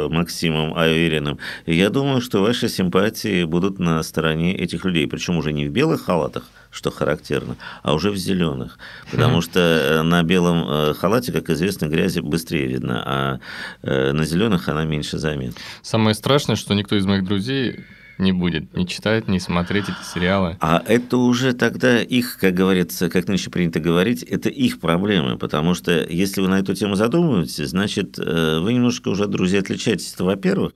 [0.09, 1.39] Максимом Авериным.
[1.65, 6.03] Я думаю, что ваши симпатии будут на стороне этих людей, причем уже не в белых
[6.03, 8.79] халатах, что характерно, а уже в зеленых,
[9.11, 13.39] потому что э, на белом э, халате, как известно, грязи быстрее видно, а
[13.83, 15.59] э, на зеленых она меньше заметна.
[15.81, 17.85] Самое страшное, что никто из моих друзей
[18.17, 20.57] не будет не читать, не смотреть эти сериалы.
[20.59, 25.73] А это уже тогда их, как говорится, как нынче принято говорить, это их проблемы, потому
[25.73, 30.73] что если вы на эту тему задумываетесь, значит, э, вы немножко уже, друзья, отличаетесь, во-первых,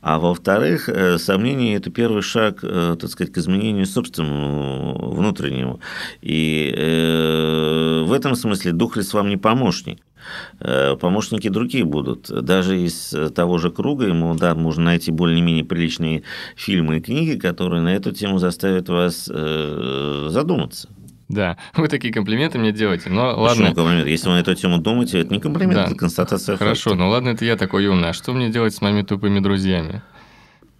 [0.00, 5.80] а во-вторых, э, сомнение– это первый шаг, э, так сказать, к изменению собственному внутреннему.
[6.20, 6.72] И
[8.06, 9.98] в этом смысле Духлес вам не помощник.
[10.60, 12.30] Э, помощники другие будут.
[12.44, 16.22] Даже из того же круга ему да, можно найти более-менее приличные
[16.56, 20.88] фильмы и книги, которые на эту тему заставят вас э, задуматься.
[21.28, 23.74] Да, вы такие комплименты мне делаете, но Почему ладно.
[23.74, 24.06] комплимент?
[24.06, 25.84] Если вы на эту тему думаете, это не комплимент, да.
[25.84, 26.98] это констатация Хорошо, факта.
[26.98, 28.10] но ладно, это я такой умный.
[28.10, 30.02] А что мне делать с моими тупыми друзьями?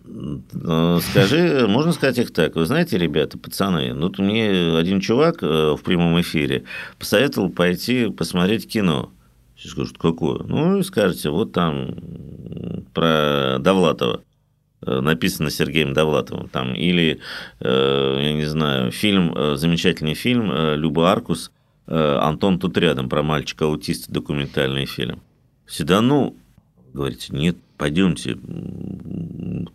[0.09, 2.55] Э, скажи, можно сказать их так.
[2.55, 6.65] Вы знаете, ребята, пацаны, ну вот мне один чувак в прямом эфире
[6.99, 9.11] посоветовал пойти посмотреть кино.
[9.57, 10.41] Все скажут, какое?
[10.41, 11.95] Ну, и скажете, вот там
[12.93, 14.23] про Довлатова
[14.83, 17.21] э, написано Сергеем Довлатовым, там, или,
[17.61, 21.51] э, я не знаю, фильм, э, замечательный фильм Люба Аркус,
[21.89, 25.23] Антон тут рядом, про мальчика-аутиста, документальный фильм.
[25.67, 26.37] Всегда, ну,
[26.93, 28.37] говорите, нет, пойдемте,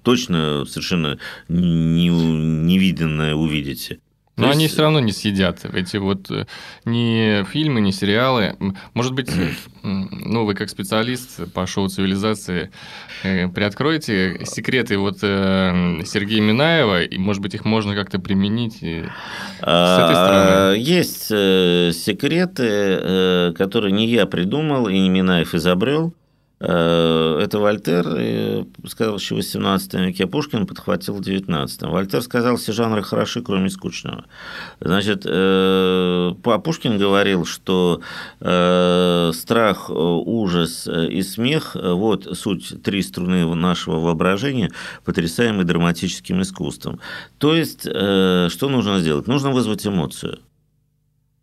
[0.03, 1.17] точно совершенно
[1.47, 3.99] невиденное увидите.
[4.41, 4.57] Но есть...
[4.57, 6.45] они все равно не съедят эти вот э,
[6.85, 8.55] ни фильмы, ни сериалы.
[8.93, 9.31] Может быть,
[9.83, 12.71] ну, вы как специалист по шоу цивилизации
[13.23, 18.81] э, приоткроете секреты вот э, Сергея Минаева, и, может быть, их можно как-то применить с
[18.81, 20.77] этой стороны?
[20.77, 26.13] Есть секреты, которые не я придумал и не Минаев изобрел.
[26.61, 32.57] Э, это Вольтер сказал еще в 18 веке, а Пушкин подхватил в 19 Вольтер сказал,
[32.57, 34.25] все жанры хороши, кроме скучного.
[34.79, 38.01] Значит, э, Пушкин говорил, что
[38.39, 44.71] э, страх, ужас и смех– вот суть три струны нашего воображения,
[45.03, 46.99] потрясаемые драматическим искусством.
[47.39, 49.27] То есть, что нужно сделать?
[49.27, 50.39] Нужно вызвать эмоцию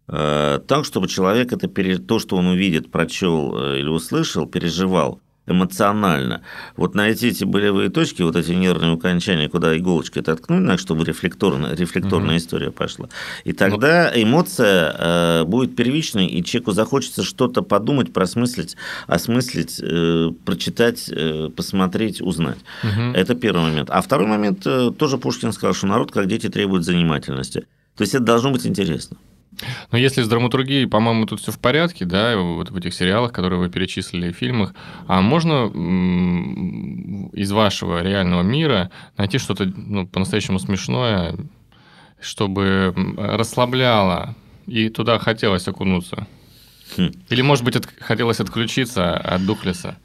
[0.09, 6.43] так, чтобы человек это то, что он увидит, прочел или услышал, переживал эмоционально.
[6.77, 11.75] Вот найти эти болевые точки, вот эти нервные окончания, куда иголочкой ткнуть, так, чтобы рефлекторная,
[11.75, 12.37] рефлекторная угу.
[12.37, 13.09] история пошла.
[13.45, 21.09] И тогда эмоция э, будет первичной, и человеку захочется что-то подумать, просмыслить, осмыслить, э, прочитать,
[21.11, 22.59] э, посмотреть, узнать.
[22.83, 23.15] Угу.
[23.15, 23.91] Это первый момент.
[23.91, 27.67] А второй момент, э, тоже Пушкин сказал, что народ, как дети, требует занимательности.
[27.97, 29.17] То есть это должно быть интересно.
[29.91, 33.59] Но если с драматургией, по-моему, тут все в порядке, да, вот в этих сериалах, которые
[33.59, 34.75] вы перечислили, фильмах,
[35.07, 35.67] а можно
[37.33, 41.35] из вашего реального мира найти что-то ну, по-настоящему смешное,
[42.21, 46.27] чтобы расслабляло, и туда хотелось окунуться?
[46.97, 47.11] Хм.
[47.29, 49.97] Или, может быть, от, хотелось отключиться от Духлеса?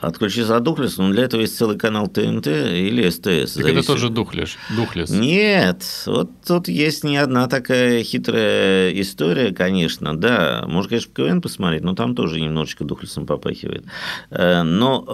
[0.00, 3.54] Отключи задухлес, но для этого есть целый канал ТНТ или СТС.
[3.54, 4.56] Так это тоже духлес.
[4.74, 5.10] духлес.
[5.10, 10.64] Нет, вот тут есть не одна такая хитрая история, конечно, да.
[10.66, 13.84] Можно, конечно, КВН посмотреть, но там тоже немножечко духлесом попахивает.
[14.30, 15.04] Э, но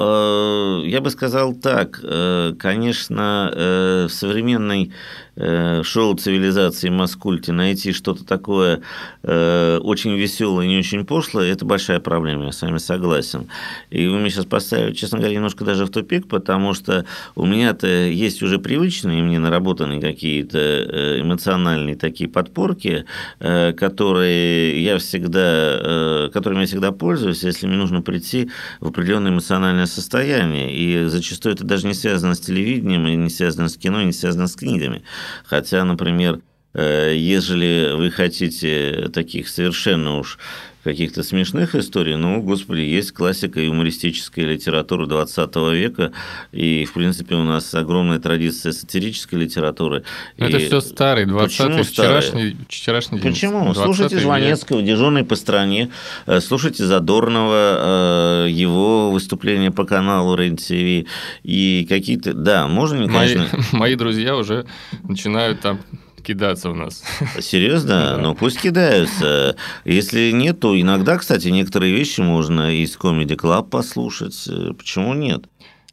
[0.85, 4.93] э, я бы сказал так, э, конечно, в современной
[5.37, 8.81] шоу цивилизации Маскульти найти что-то такое
[9.23, 13.49] э, очень веселое и не очень пошлое, это большая проблема, я с вами согласен.
[13.91, 17.87] И вы меня сейчас поставили, честно говоря, немножко даже в тупик, потому что у меня-то
[17.87, 23.05] есть уже привычные мне наработанные какие-то э, эмоциональные такие подпорки,
[23.39, 30.75] которые я всегда, которыми я всегда пользуюсь, если мне нужно прийти в определенное эмоциональное состояние.
[30.75, 34.13] И зачастую это даже не связано с телевидением, и не связано с кино, и не
[34.13, 35.03] связано с книгами.
[35.45, 36.41] Хотя, например,
[36.77, 40.39] ежели вы хотите таких совершенно уж
[40.87, 46.13] каких-то смешных историй, ну, господи, есть классика юмористической литературы 20 века,
[46.53, 50.05] и, в принципе, у нас огромная традиция сатирической литературы.
[50.37, 50.65] Это и...
[50.65, 53.33] все старый, 20-й, вчерашний, вчерашний день.
[53.33, 53.75] Почему?
[53.75, 55.91] Слушайте Жванецкого, «Дежурный по стране»,
[56.27, 61.09] э, слушайте Задорнова, э, его выступления по каналу РЕН-ТВ,
[61.43, 62.33] и какие-то...
[62.33, 63.49] Да, можно, конечно...
[63.53, 64.67] Мои, мои друзья уже
[65.03, 65.81] начинают там
[66.27, 67.03] кидаться в нас.
[67.41, 68.19] Серьезно?
[68.19, 69.57] Ну, пусть кидаются.
[69.85, 74.49] Если нет, то иногда, кстати, некоторые вещи можно из Comedy Club послушать.
[74.77, 75.45] Почему нет?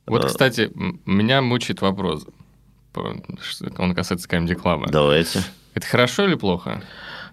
[0.08, 0.28] Вот, а.
[0.28, 0.72] кстати,
[1.06, 2.26] меня мучает вопрос.
[2.96, 4.88] Он касается Comedy Club.
[4.90, 5.44] Давайте.
[5.76, 6.84] Это хорошо или плохо?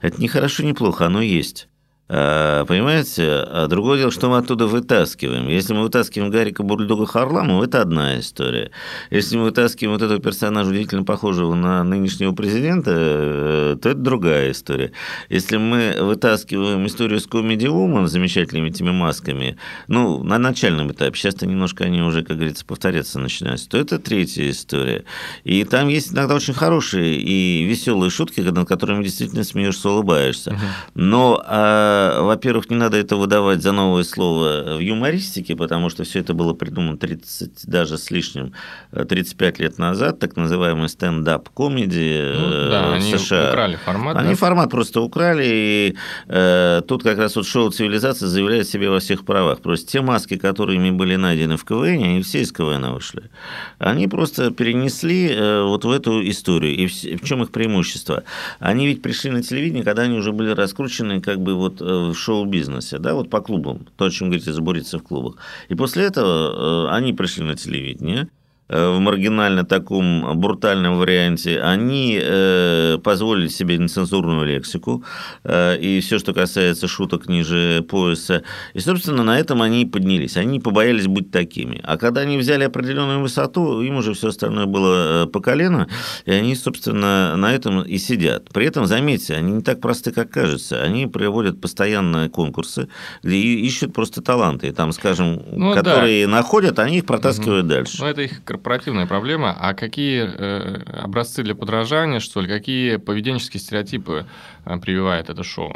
[0.02, 1.68] Это не хорошо, не плохо, оно есть.
[2.12, 3.24] А, понимаете?
[3.24, 5.46] А другое дело, что мы оттуда вытаскиваем.
[5.46, 8.72] Если мы вытаскиваем Гарика Бульдога Харламова, это одна история.
[9.10, 14.50] Если мы вытаскиваем вот этого персонажа, удивительно похожего на нынешнего президента, э, то это другая
[14.50, 14.90] история.
[15.28, 21.46] Если мы вытаскиваем историю с Woman с замечательными этими масками, ну, на начальном этапе, сейчас-то
[21.46, 25.04] немножко они уже, как говорится, повторяться начинаются, то это третья история.
[25.44, 30.58] И там есть иногда очень хорошие и веселые шутки, над которыми действительно смеешься, улыбаешься.
[30.94, 36.20] Но а во-первых, не надо это выдавать за новое слово в юмористике, потому что все
[36.20, 38.52] это было придумано 30, даже с лишним,
[38.92, 43.40] 35 лет назад, так называемый стендап-комедии ну, да, в США.
[43.40, 44.16] Они украли формат.
[44.16, 44.36] Они да?
[44.36, 45.96] формат просто украли, и
[46.28, 49.60] э, тут как раз вот шоу «Цивилизация» заявляет себе во всех правах.
[49.60, 53.30] Просто те маски, которыми были найдены в КВН, они все из КВН вышли.
[53.78, 56.74] Они просто перенесли э, вот в эту историю.
[56.74, 58.24] И в, в чем их преимущество?
[58.58, 62.98] Они ведь пришли на телевидение, когда они уже были раскручены как бы вот в шоу-бизнесе,
[62.98, 65.36] да, вот по клубам, то, о чем говорите, забуриться в клубах.
[65.68, 68.28] И после этого э, они пришли на телевидение–
[68.70, 75.04] в маргинально таком брутальном варианте, они э, позволили себе нецензурную лексику
[75.42, 78.44] э, и все, что касается шуток ниже пояса.
[78.74, 80.36] И, собственно, на этом они и поднялись.
[80.36, 81.80] Они побоялись быть такими.
[81.82, 85.88] А когда они взяли определенную высоту, им уже все остальное было по колено,
[86.24, 88.50] и они, собственно, на этом и сидят.
[88.52, 90.80] При этом, заметьте, они не так просты, как кажется.
[90.80, 92.88] Они проводят постоянные конкурсы,
[93.22, 94.72] где ищут просто таланты.
[94.72, 96.32] Там, скажем, ну, которые да.
[96.32, 97.74] находят, они их протаскивают угу.
[97.74, 97.96] дальше.
[98.00, 99.56] Ну, это их корпоративная проблема.
[99.58, 104.26] А какие э, образцы для подражания, что ли, какие поведенческие стереотипы
[104.66, 105.74] э, прививает это шоу?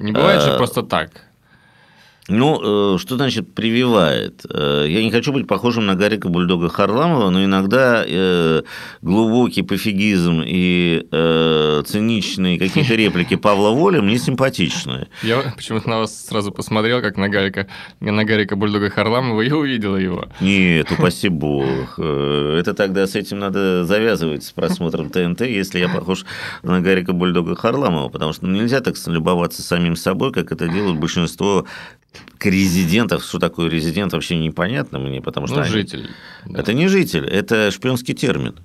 [0.00, 1.10] Не бывает же э, просто так.
[2.32, 4.46] Ну, э, что значит прививает?
[4.48, 8.62] Э, я не хочу быть похожим на Гарика Бульдога Харламова, но иногда э,
[9.02, 11.06] глубокий пофигизм и
[11.86, 15.08] циничные какие-то реплики Павла Воли мне симпатичны.
[15.22, 17.66] Я почему-то на вас сразу посмотрел, как на Гарика,
[18.00, 20.26] на Гарика Бульдога Харламова, и увидел его.
[20.40, 21.98] Нет, упаси бог.
[21.98, 26.24] Это тогда с этим надо завязывать, с просмотром ТНТ, если я похож
[26.62, 31.66] на Гарика Бульдога Харламова, потому что нельзя так любоваться самим собой, как это делают большинство
[32.40, 35.56] резидентов, что такое резидент, вообще непонятно мне, потому что...
[35.56, 35.70] Ну, они...
[35.70, 36.10] житель.
[36.46, 36.60] Да.
[36.60, 38.56] Это не житель, это шпионский термин.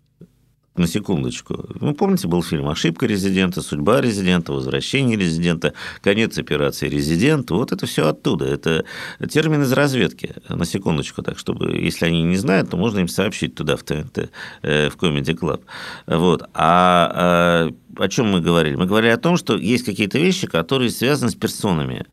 [0.75, 1.65] На секундочку.
[1.69, 5.73] Вы помните, был фильм «Ошибка резидента», «Судьба резидента», «Возвращение резидента»,
[6.03, 7.49] «Конец операции резидент».
[7.49, 8.45] Вот это все оттуда.
[8.45, 8.85] Это
[9.27, 10.35] термин из разведки.
[10.49, 11.23] На секундочку.
[11.23, 14.29] Так, чтобы, если они не знают, то можно им сообщить туда, в ТНТ,
[14.61, 15.61] э, в Comedy Club.
[16.05, 16.43] Вот.
[16.53, 18.75] А, а о чем мы говорили?
[18.75, 22.05] Мы говорили о том, что есть какие-то вещи, которые связаны с персонами.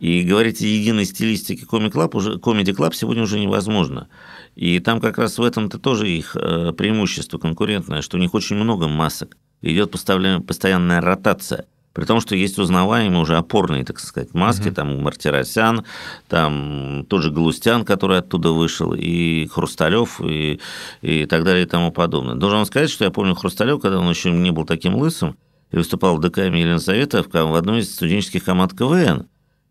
[0.00, 4.08] И говорить о единой стилистике Comedy Club, уже, Comedy Club сегодня уже невозможно.
[4.54, 8.56] И там как раз в этом-то тоже их э, преимущество конкурентное, что у них очень
[8.56, 9.36] много масок.
[9.62, 11.66] Идет постоянная ротация.
[11.98, 14.74] При том, что есть узнаваемые уже опорные, так сказать, маски, mm-hmm.
[14.74, 15.84] там Мартиросян,
[16.28, 20.60] там тот же Галустян, который оттуда вышел, и Хрусталев, и,
[21.02, 22.36] и так далее, и тому подобное.
[22.36, 25.36] Должен вам сказать, что я помню Хрусталев, когда он еще не был таким лысым,
[25.72, 29.26] и выступал в ДК Елизавета в одной из студенческих команд КВН.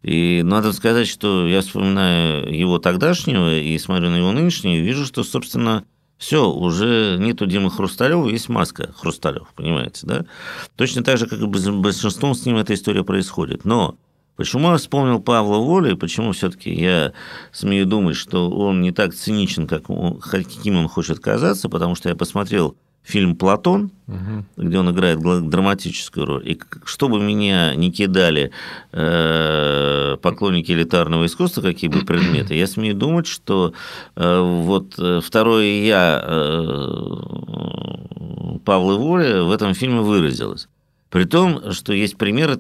[0.08, 5.06] И надо сказать, что я вспоминаю его тогдашнего и смотрю на его нынешнего, и вижу,
[5.06, 5.84] что, собственно,
[6.18, 10.26] все, уже нету Димы Хрусталева, есть маска Хрусталев, понимаете, да?
[10.78, 13.66] Точно так же, как и большинством с ним эта история происходит.
[13.66, 13.98] Но
[14.38, 17.12] почему я вспомнил Павла Воли, почему все-таки я
[17.52, 22.08] смею думать, что он не так циничен, как он, каким он хочет казаться, потому что
[22.08, 22.78] я посмотрел
[23.08, 24.44] фильм «Платон», угу.
[24.58, 26.50] где он играет драматическую роль.
[26.50, 28.52] И чтобы меня не кидали
[28.92, 33.74] э, поклонники элитарного искусства, какие бы предметы, я смею думать, что
[34.16, 36.88] э, вот э, второе «я» э,
[38.66, 40.68] Павла Воля в этом фильме выразилось.
[41.10, 42.60] При том, что есть пример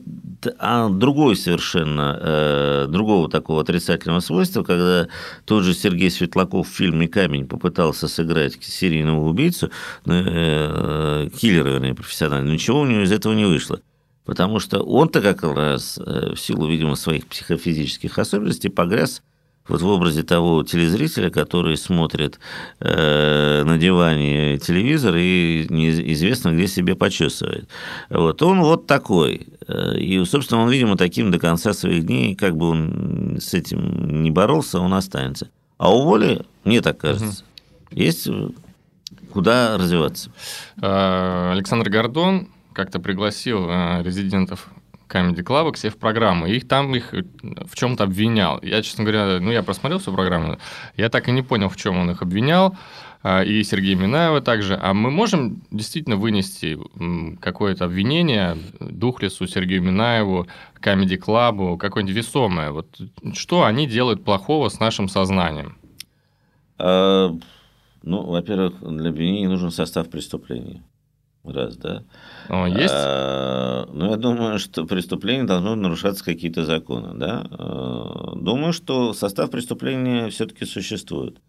[0.59, 5.07] а другой совершенно, э, другого такого отрицательного свойства, когда
[5.45, 9.71] тот же Сергей Светлаков в фильме «Камень» попытался сыграть серийного убийцу,
[10.05, 13.81] э, киллера, вернее, профессионального, ничего у него из этого не вышло.
[14.25, 19.21] Потому что он-то как раз, э, в силу, видимо, своих психофизических особенностей, погряз
[19.68, 22.39] вот в образе того телезрителя, который смотрит
[22.80, 27.68] э, на диване телевизор и неизвестно где себе почесывает.
[28.09, 29.47] Вот он вот такой.
[29.68, 34.24] Э, и, собственно, он, видимо, таким до конца своих дней, как бы он с этим
[34.24, 35.49] не боролся, он останется.
[35.78, 37.43] А у Воли, мне так кажется,
[37.91, 37.99] угу.
[37.99, 38.28] есть
[39.32, 40.32] куда развиваться.
[40.82, 44.70] Э, Александр Гордон как-то пригласил э, резидентов
[45.08, 48.60] Comedy Club себе в программу, и их там их в чем-то обвинял.
[48.62, 50.58] Я, честно говоря, ну, я просмотрел всю программу,
[50.95, 52.76] я так и не понял, в чем он их обвинял,
[53.24, 54.78] а, и Сергея Минаева также.
[54.82, 56.78] А мы можем действительно вынести
[57.39, 60.47] какое-то обвинение Духлесу, Сергею Минаеву,
[60.82, 62.72] Comedy Club, какое-нибудь весомое?
[62.72, 62.88] Вот
[63.34, 65.78] что они делают плохого с нашим сознанием?
[66.78, 67.34] А,
[68.03, 70.84] ну, во-первых, для обвинения нужен состав преступления
[71.51, 72.03] раз, да.
[72.49, 72.93] О, есть?
[72.95, 77.47] А, ну, я думаю, что преступление должно нарушаться какие-то законы, да.
[77.49, 81.41] А, думаю, что состав преступления все-таки существует.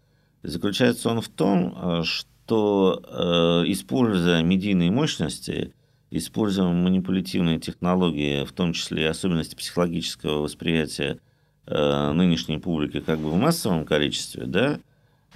[0.43, 5.73] Заключается он в том, что, а, используя медийные мощности,
[6.11, 11.19] используя манипулятивные технологии, в том числе и особенности психологического восприятия
[11.67, 14.79] а, нынешней публики как бы в массовом количестве, да,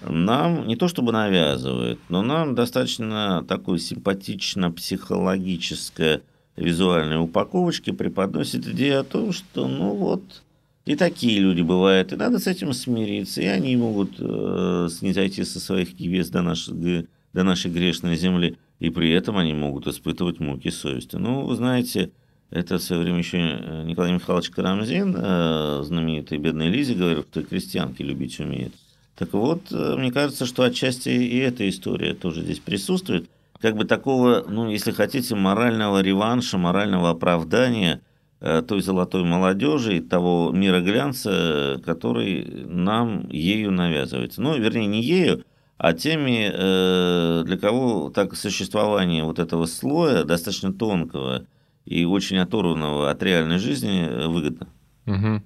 [0.02, 6.22] нам не то чтобы навязывают, но нам достаточно такой симпатично-психологической
[6.56, 10.42] визуальной упаковочки преподносит идею о том, что ну вот
[10.86, 15.62] и такие люди бывают, и надо с этим смириться, и они могут э, снизойти со
[15.62, 20.72] своих небес до нашей, до нашей грешной земли, и при этом они могут испытывать муки
[20.72, 21.16] совести.
[21.16, 22.12] Ну, вы знаете,
[22.50, 23.38] это в время еще
[23.86, 28.74] Николай Михайлович Карамзин, э, знаменитый бедный Лизе, говорил, что крестьянки любить умеет.
[29.16, 33.30] Так вот, э, мне кажется, что отчасти и эта история тоже здесь присутствует.
[33.62, 38.02] Как бы такого, ну, если хотите, морального реванша, морального оправдания
[38.42, 44.42] э, той золотой молодежи и того мира глянца, который нам ею навязывается.
[44.42, 45.44] Ну, вернее, не ею,
[45.78, 51.46] а теми, э, для кого так существование вот этого слоя достаточно тонкого
[51.86, 54.68] и очень оторванного от реальной жизни выгодно.
[55.06, 55.42] Угу.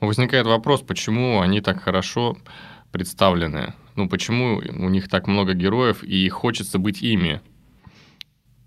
[0.00, 2.36] Возникает вопрос, почему они так хорошо
[2.94, 3.74] представлены?
[3.96, 7.40] Ну, почему у них так много героев и хочется быть ими?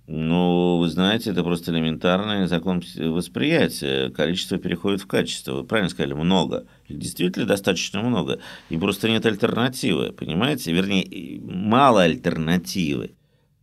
[0.05, 4.09] Ну, вы знаете, это просто элементарный закон восприятия.
[4.09, 5.53] Количество переходит в качество.
[5.53, 6.65] Вы правильно сказали, много.
[6.89, 8.39] Их действительно достаточно много.
[8.69, 10.73] И просто нет альтернативы, понимаете?
[10.73, 13.11] Вернее, мало альтернативы.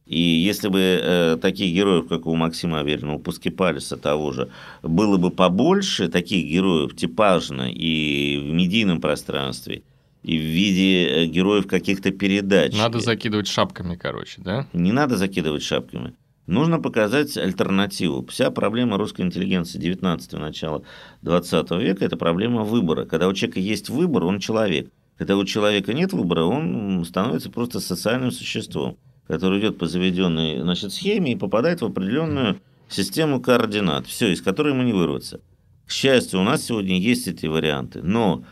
[0.06, 4.50] И если бы э, таких героев, как у Максима Аверина, у Пускипалиса того же,
[4.82, 9.82] было бы побольше таких героев типажно и в медийном пространстве,
[10.24, 12.76] и в виде э, героев каких-то передач.
[12.76, 14.66] Надо закидывать шапками, короче, да?
[14.72, 16.14] Не надо закидывать шапками.
[16.46, 18.26] Нужно показать альтернативу.
[18.26, 20.82] Вся проблема русской интеллигенции 19 начала
[21.22, 23.04] 20 века– это проблема выбора.
[23.04, 24.90] Когда у человека есть выбор, он человек.
[25.16, 30.92] Когда у человека нет выбора, он становится просто социальным существом который идет по заведенной значит,
[30.92, 35.40] схеме и попадает в определенную систему координат, все, из которой ему не вырваться.
[35.86, 38.44] К счастью, у нас сегодня есть эти варианты, но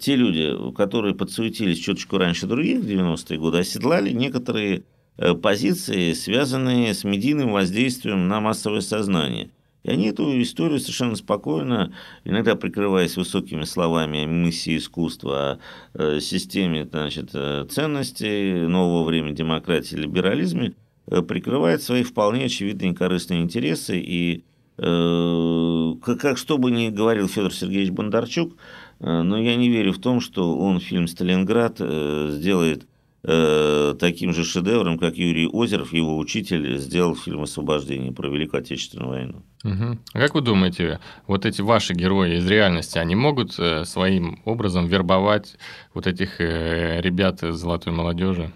[0.00, 4.84] те люди, которые подсуетились чуточку раньше других в 90-е годы, оседлали некоторые
[5.16, 9.50] э, позиции, связанные с медийным воздействием на массовое сознание.
[9.84, 15.60] И они эту историю совершенно спокойно, иногда прикрываясь высокими словами о миссии искусства,
[15.94, 20.74] о э, системе значит, э, ценностей нового времени демократии либерализме,
[21.06, 23.98] прикрывает свои вполне очевидные корыстные интересы.
[23.98, 24.44] И
[24.78, 28.56] как, как что бы ни говорил Федор Сергеевич Бондарчук,
[29.00, 32.86] но я не верю в том, что он фильм «Сталинград» сделает
[33.24, 39.08] Э, таким же шедевром, как Юрий Озеров, его учитель, сделал фильм «Освобождение» про Великую Отечественную
[39.08, 39.42] войну.
[39.64, 39.98] Угу.
[40.14, 44.86] А как вы думаете, вот эти ваши герои из реальности, они могут э, своим образом
[44.86, 45.56] вербовать
[45.94, 48.52] вот этих э, ребят золотой молодежи?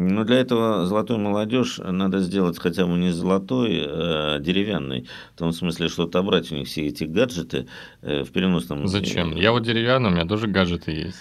[0.00, 5.08] Ну, для этого золотую молодежь надо сделать хотя бы не золотой, а деревянной.
[5.34, 7.66] В том смысле, что отобрать у них все эти гаджеты
[8.00, 8.86] в переносном...
[8.86, 9.34] Зачем?
[9.34, 11.18] Я вот деревянный, у меня тоже гаджеты есть.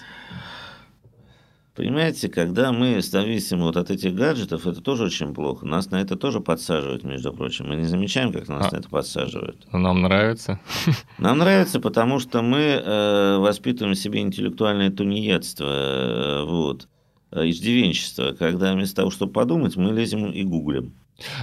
[1.77, 5.63] Понимаете, когда мы зависим вот от этих гаджетов, это тоже очень плохо.
[5.63, 7.67] Нас на это тоже подсаживают, между прочим.
[7.67, 9.71] Мы не замечаем, как нас а, на это подсаживают.
[9.71, 10.59] Нам нравится?
[11.19, 16.96] Нам нравится, потому что мы э, воспитываем в себе интеллектуальное тунеядство, э, вот, э,
[17.45, 20.93] иждивенчество, когда вместо того, чтобы подумать, мы лезем и гуглим.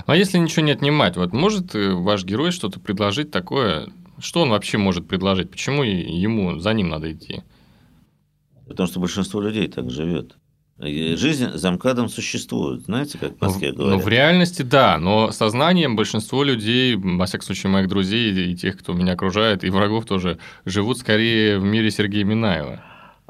[0.07, 3.89] А если ничего не отнимать, вот может э, ваш герой что-то предложить такое,
[4.19, 5.51] что он вообще может предложить?
[5.51, 7.43] Почему ему за ним надо идти?
[8.67, 10.37] Потому что большинство людей так живет.
[10.79, 13.99] Жизнь за МКАДом существует, знаете, как в Москве ну, говорят.
[13.99, 18.79] Ну, в реальности да, но сознанием большинство людей, во всяком случае, моих друзей и тех,
[18.79, 22.83] кто меня окружает, и врагов тоже, живут скорее в мире Сергея Минаева.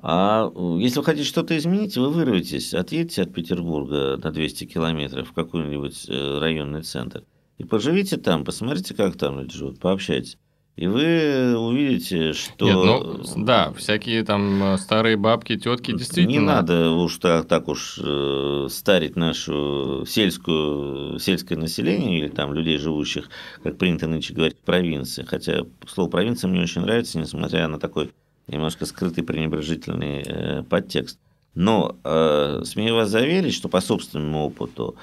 [0.07, 5.33] А если вы хотите что-то изменить, вы вырветесь, отъедете от Петербурга на 200 километров в
[5.33, 7.25] какой-нибудь э, районный центр
[7.57, 10.37] и поживите там, посмотрите, как там люди живут, пообщайтесь.
[10.77, 12.67] И вы увидите, что...
[12.67, 16.33] Нет, ну, да, всякие там э, старые бабки, тетки, действительно...
[16.33, 22.77] Не надо уж так, так уж э, старить нашу сельскую, сельское население или там людей,
[22.77, 23.31] живущих,
[23.63, 25.23] как принято нынче говорить, в провинции.
[25.23, 28.11] Хотя слово провинция мне очень нравится, несмотря на такой
[28.47, 31.19] немножко скрытый пренебрежительный э, подтекст.
[31.55, 34.97] Но э, смею вас заверить, что по собственному опыту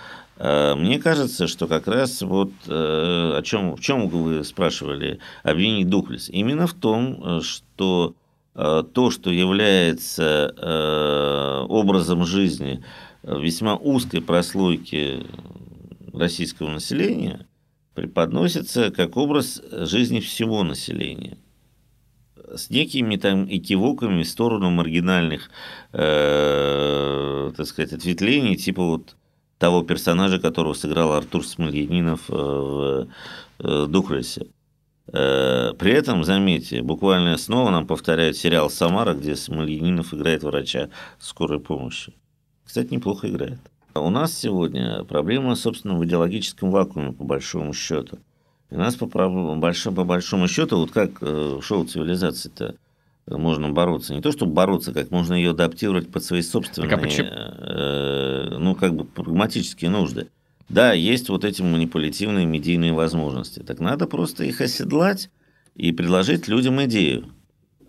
[0.43, 5.85] Э, мне кажется, что как раз вот э, о чем, в чем вы спрашивали обвинение
[5.85, 8.15] Духлес, именно в том, э, что
[8.53, 10.53] то, что является
[11.69, 12.83] образом жизни
[13.23, 15.25] весьма узкой прослойки
[16.13, 17.47] российского населения,
[17.95, 21.37] преподносится как образ жизни всего населения
[22.55, 25.49] с некими там экивоками в сторону маргинальных,
[25.93, 29.15] э, так сказать, ответвлений, типа вот
[29.57, 33.07] того персонажа, которого сыграл Артур Смольянинов э, в
[33.59, 34.47] э, Духлесе.
[35.13, 40.89] Э, при этом, заметьте, буквально снова нам повторяют сериал «Самара», где Смольянинов играет врача
[41.19, 42.13] скорой помощи.
[42.63, 43.59] Кстати, неплохо играет.
[43.93, 48.19] У нас сегодня проблема, собственно, в идеологическом вакууме, по большому счету.
[48.71, 51.19] И у нас по, по большому счету, вот как
[51.61, 52.75] шоу цивилизации-то,
[53.27, 54.13] можно бороться.
[54.13, 59.05] Не то, чтобы бороться, как можно ее адаптировать под свои собственные, э, ну, как бы
[59.05, 60.29] прагматические нужды.
[60.69, 63.59] Да, есть вот эти манипулятивные медийные возможности.
[63.59, 65.29] Так надо просто их оседлать
[65.75, 67.27] и предложить людям идею.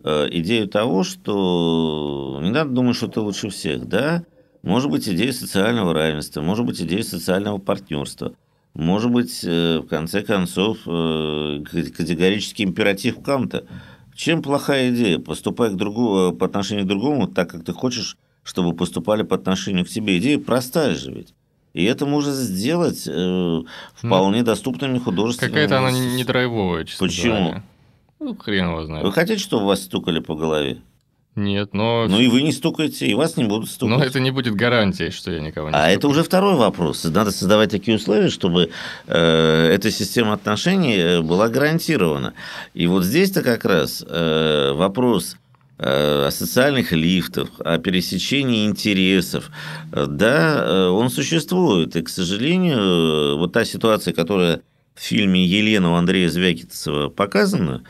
[0.05, 4.24] Э, идею того, что не надо думать, что ты лучше всех, да?
[4.62, 8.35] Может быть, идея социального равенства, может быть, идея социального партнерства,
[8.74, 11.62] может быть, э, в конце концов, э,
[11.96, 13.64] категорический императив Канта–
[14.14, 15.18] чем плохая идея?
[15.18, 19.84] Поступай к другому, по отношению к другому так, как ты хочешь, чтобы поступали по отношению
[19.84, 20.18] к тебе.
[20.18, 21.34] Идея простая же ведь.
[21.72, 23.60] И это можно сделать э,
[23.94, 25.54] вполне ну, доступными художественными...
[25.54, 27.34] Какая-то она не драйвовая, честно Почему?
[27.34, 27.62] Говоря.
[28.20, 29.04] Ну, хрен его знает.
[29.04, 30.82] Вы хотите, чтобы вас стукали по голове?
[31.35, 32.07] Нет, но...
[32.09, 33.99] Ну и вы не стукаете, и вас не будут стукать.
[33.99, 35.97] Но это не будет гарантией, что я никого не А стукаю.
[35.97, 37.05] это уже второй вопрос.
[37.05, 38.70] Надо создавать такие условия, чтобы
[39.07, 42.35] э, эта система отношений э, была гарантирована.
[42.74, 45.37] И вот здесь-то как раз э, вопрос
[45.78, 49.51] э, о социальных лифтах, о пересечении интересов,
[49.91, 51.97] да, э, он существует.
[51.97, 54.61] И, к сожалению, вот та ситуация, которая
[54.95, 57.83] в фильме «Елена» у Андрея Звягинцева показана,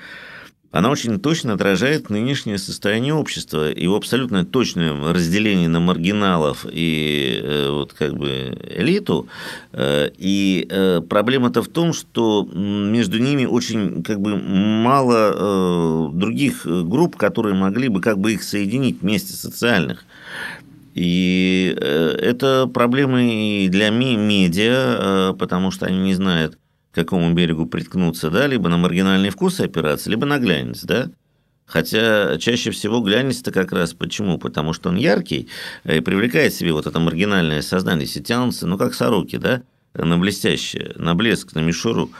[0.73, 7.71] она очень точно отражает нынешнее состояние общества, его абсолютно точное разделение на маргиналов и э,
[7.71, 9.29] вот как бы элиту.
[9.73, 17.17] Э, И э, проблема-то в том, что между ними очень как бы мало других групп,
[17.17, 20.05] которые могли бы как бы их соединить вместе социальных.
[20.95, 26.59] И это проблемы и для медиа, потому что они не знают,
[26.93, 31.11] к какому берегу приткнуться, да, либо на маргинальные вкусы опираться, либо на глянец, да.
[31.65, 34.37] Хотя чаще всего глянец-то как раз почему?
[34.37, 35.49] Потому что он яркий
[35.85, 39.63] и привлекает себе вот это маргинальное сознание, все тянутся, ну, как сороки, да,
[39.95, 42.11] на блестящее, на блеск, на мишуру.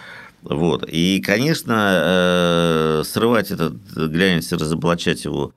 [0.43, 0.89] Вот.
[0.89, 5.53] И, конечно, э, срывать этот глянец и разоблачать его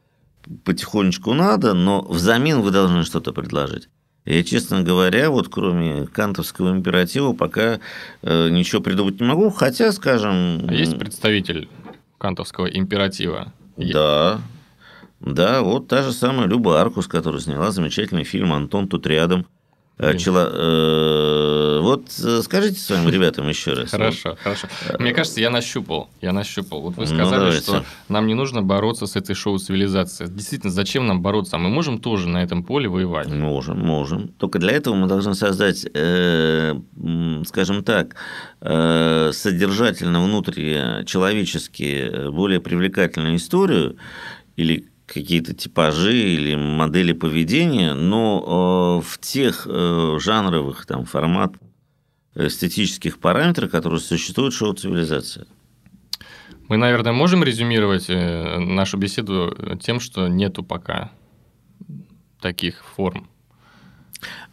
[0.64, 3.88] потихонечку надо, но взамен вы должны что-то предложить.
[4.26, 7.80] Я, честно говоря, вот кроме кантовского императива пока
[8.24, 10.66] э, ничего придумать не могу, хотя, скажем...
[10.68, 11.70] А есть представитель
[12.18, 13.54] кантовского императива?
[13.78, 14.42] Да,
[15.20, 19.46] да, вот та же самая Люба Аркус, которая сняла замечательный фильм «Антон тут рядом».
[19.98, 20.18] Э.
[20.18, 23.92] Чело- э, Вот э, скажите своим ребятам еще раз.
[23.92, 24.68] Хорошо, хорошо.
[25.00, 26.10] Мне кажется, я нащупал.
[26.22, 26.82] Я нащупал.
[26.82, 27.62] Вот вы Ну, сказали, давайте.
[27.62, 30.30] что нам не нужно бороться с этой шоу-цивилизацией.
[30.30, 31.56] Действительно, зачем нам бороться?
[31.56, 33.28] А мы можем тоже на этом поле воевать.
[33.28, 34.28] Можем, можем.
[34.38, 36.74] Только для этого мы должны создать, э,
[37.46, 38.16] скажем так,
[38.62, 43.98] э, содержательно внутричеловечески э, более привлекательную историю
[44.58, 51.54] или какие-то типажи или модели поведения, но э, в тех э, жанровых там, формат
[52.34, 55.48] эстетических параметрах, которые существуют в шоу-цивилизации.
[56.68, 61.12] Мы, наверное, можем резюмировать э, нашу беседу тем, что нету пока
[62.42, 63.30] таких форм.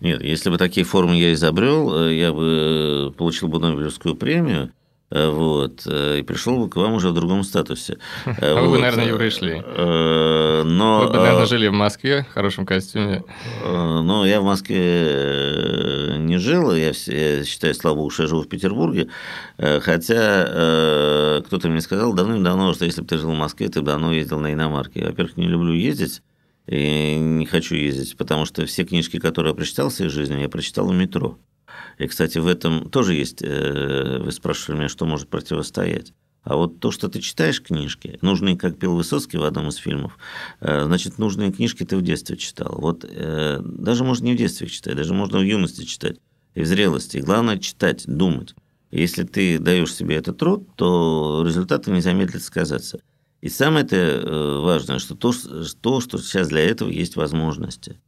[0.00, 4.72] Нет, если бы такие формы я изобрел, я бы получил бы Нобелевскую премию,
[5.15, 7.99] вот, э, и пришел бы к вам уже в другом статусе.
[8.25, 9.63] А вы бы, наверное, не пришли.
[9.65, 13.25] Э, Но, Вы бы, наверное, э, жили в Москве в хорошем костюме.
[13.63, 18.43] э, но я в Москве э, не жил, я, считаю, слава богу, что я живу
[18.43, 19.09] в Петербурге,
[19.59, 23.81] Э, хотя э, кто-то мне сказал давным-давно, что если бы ты жил в Москве, ты
[23.81, 25.05] бы давно ездил на иномарке.
[25.05, 26.23] Во-первых, не люблю ездить,
[26.67, 30.49] и не хочу ездить, потому что все книжки, которые я прочитал в своей жизни, я
[30.49, 31.39] прочитал в метро.
[31.99, 36.12] И, кстати, в этом тоже есть, э, вы спрашивали меня, что может противостоять.
[36.45, 40.18] А вот то, что ты читаешь книжки, нужные, как пел Высоцкий в одном из фильмов,
[40.61, 42.75] э, значит, нужные книжки ты в детстве читал.
[42.79, 46.18] Вот э, даже можно не в детстве их читать, даже можно в юности читать
[46.55, 47.18] и в зрелости.
[47.18, 48.55] Главное читать, думать.
[48.91, 53.01] Если ты даешь себе этот труд, то результаты не замедлят сказаться.
[53.41, 58.01] И самое это важное, что то, что то, что сейчас для этого есть возможности.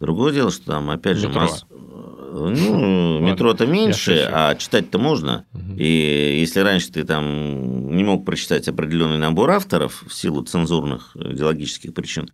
[0.00, 1.66] Другое дело, что там, опять же, масс-
[2.46, 5.46] Ну, метро-то меньше, а читать-то можно.
[5.76, 11.94] И если раньше ты там не мог прочитать определенный набор авторов в силу цензурных идеологических
[11.94, 12.30] причин,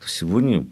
[0.00, 0.66] то сегодня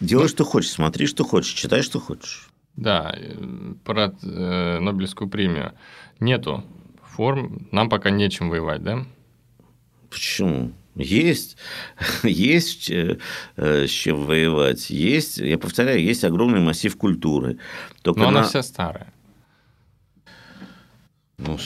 [0.00, 2.48] делай, что хочешь, смотри, что хочешь, читай, что хочешь.
[2.76, 5.72] Да, э, про э, Нобелевскую премию.
[6.18, 6.64] Нету
[7.04, 9.04] форм, нам пока нечем воевать, да?
[10.08, 10.72] Почему?
[10.96, 11.56] Есть,
[12.22, 13.18] есть э,
[13.56, 14.90] э, с чем воевать.
[14.90, 17.58] Есть, я повторяю, есть огромный массив культуры.
[18.02, 19.12] Только Но она на- вся старая.
[21.38, 21.56] Ну,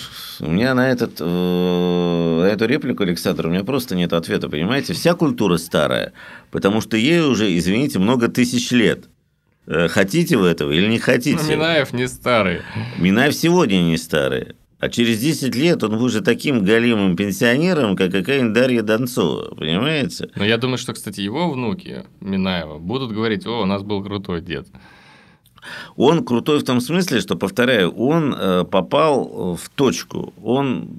[0.41, 4.93] у меня на, этот, э, на эту реплику, Александр, у меня просто нет ответа, понимаете?
[4.93, 6.13] Вся культура старая,
[6.53, 9.07] потому что ей уже, извините, много тысяч лет.
[9.67, 11.43] Хотите вы этого или не хотите?
[11.43, 12.61] Но Минаев не старый.
[12.99, 14.55] Минаев сегодня не старый.
[14.85, 20.29] А через 10 лет он будет таким голимым пенсионером, как какая-нибудь Дарья Донцова, понимаете?
[20.37, 24.43] Но я думаю, что, кстати, его внуки Минаева будут говорить, о, у нас был крутой
[24.43, 24.67] дед.
[25.97, 30.35] Он крутой в том смысле, что, повторяю, он э, попал в точку.
[30.43, 30.91] Он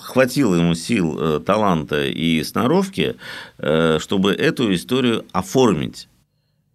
[0.00, 3.16] хватило ему сил, э, таланта и сноровки,
[3.58, 6.08] э, чтобы эту историю оформить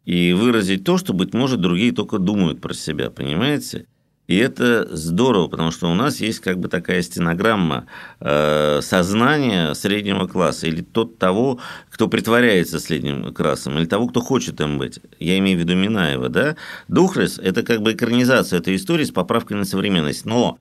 [0.06, 3.88] и выразить то, что, быть может, другие только думают про себя, понимаете?
[4.28, 7.88] И это здорово, потому что у нас есть как бы такая стенограмма
[8.20, 11.60] э, сознания среднего класса или тот того,
[11.90, 15.00] кто притворяется средним классом, или того, кто хочет им быть.
[15.20, 16.58] Я имею в виду Минаева, да?
[16.90, 20.26] Духлес– это как бы экранизация этой истории с поправкой на современность.
[20.26, 20.60] Но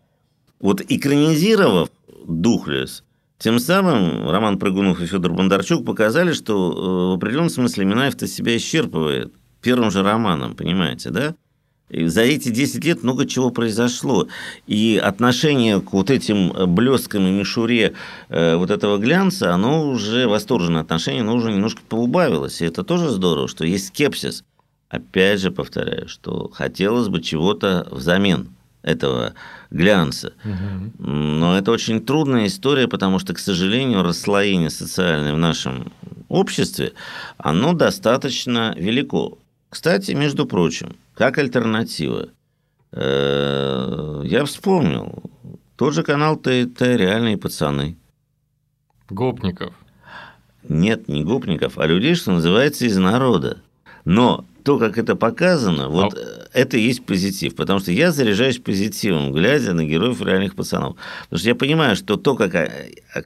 [0.61, 1.91] вот экранизировав
[2.25, 3.03] Духлес,
[3.39, 8.57] Тем самым Роман Прыгунов и Федор Бондарчук показали, что э, в определенном смысле Минаев-то себя
[8.57, 11.35] исчерпывает первым же романом, понимаете, да?
[11.89, 14.27] И за эти 10 лет много чего произошло.
[14.67, 17.95] И отношение к вот этим блескам и мишуре
[18.29, 22.61] э, вот этого глянца, оно уже, восторженное отношение, оно уже немножко поубавилось.
[22.61, 24.43] И это тоже здорово, что есть скепсис.
[24.89, 28.49] Опять же повторяю, что хотелось бы чего-то взамен
[28.83, 29.35] этого
[29.71, 30.33] глянца.
[30.45, 31.07] Угу.
[31.07, 35.93] Но это очень трудная история, потому что, к сожалению, расслоение социальное в нашем
[36.29, 36.93] обществе,
[37.37, 39.39] оно достаточно велико.
[39.69, 42.29] Кстати, между прочим, как альтернатива,
[42.93, 45.23] э, я вспомнил,
[45.77, 47.97] тот же канал ТТ «Реальные пацаны».
[49.11, 49.75] Гопников.
[50.69, 53.59] Нет, не гопников, а людей, что называется, из народа.
[54.05, 56.46] Но то, как это показано, вот а...
[56.57, 57.55] это и есть позитив.
[57.55, 60.97] Потому что я заряжаюсь позитивом, глядя на героев реальных пацанов.
[61.25, 62.71] Потому что я понимаю, что то, как...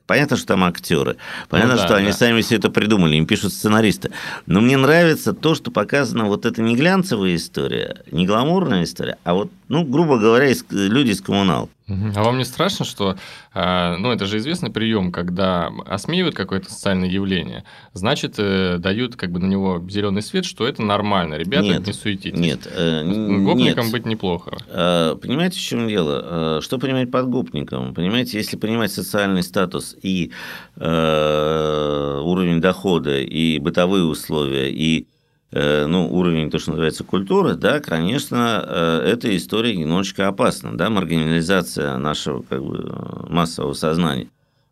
[0.06, 1.16] Понятно, что там актеры.
[1.48, 2.00] Понятно, ну, да, что да.
[2.00, 4.10] они сами все это придумали, им пишут сценаристы.
[4.46, 9.34] Но мне нравится то, что показано вот это не глянцевая история, не гламурная история, а
[9.34, 11.70] вот, ну, грубо говоря, люди из коммунал.
[12.14, 13.16] А вам не страшно, что,
[13.52, 17.64] а, ну, это же известный прием, когда осмеивают какое-то социальное явление,
[17.94, 21.92] значит, э, дают как бы на него зеленый свет, что это нормально, ребята, нет, не
[21.92, 22.38] суетитесь.
[22.38, 23.02] Нет, э,
[23.44, 23.92] гопником нет.
[23.92, 24.56] быть неплохо.
[24.68, 26.20] А, понимаете, в чем дело?
[26.22, 27.94] А, что понимать под гопником?
[27.94, 30.32] Понимаете, если понимать социальный статус и
[30.76, 35.06] э, уровень дохода, и бытовые условия, и
[35.52, 40.90] Э, ну, уровень, то, что называется, культуры, да, конечно, э, эта история немножечко опасна, да,
[40.90, 44.28] маргинализация нашего как бы, массового сознания.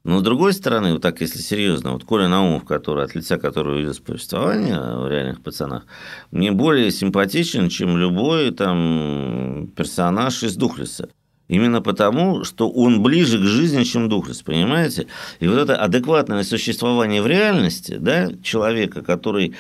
[0.09, 3.79] Но с другой стороны, вот так, если серьезно, вот Коля Наумов, который, от лица которого
[3.83, 5.85] идет повествование в реальных пацанах,
[6.31, 11.11] мне более симпатичен, чем любой там персонаж из Духлиса.
[11.49, 15.07] Именно потому, что он ближе к жизни, чем Духлес, понимаете?
[15.41, 19.55] И вот это адекватное существование в реальности да, человека, который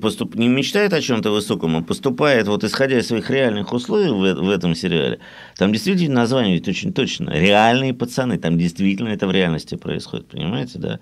[0.00, 0.34] поступ...
[0.34, 4.50] не мечтает о чем-то высоком, а поступает, вот исходя из своих реальных условий в, в
[4.50, 5.18] этом сериале,
[5.56, 7.30] там действительно название ведь очень точно.
[7.30, 11.00] Реальные пацаны, там действительно это в реальности происходит, понимаете, да?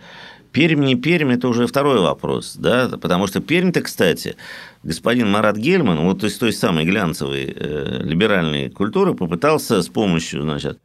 [0.54, 4.36] Пермь, не Пермь, это уже второй вопрос, да, потому что Пермь-то, кстати,
[4.84, 10.78] господин Марат Гельман, вот из той самой глянцевой э, либеральной культуры, попытался с помощью, значит,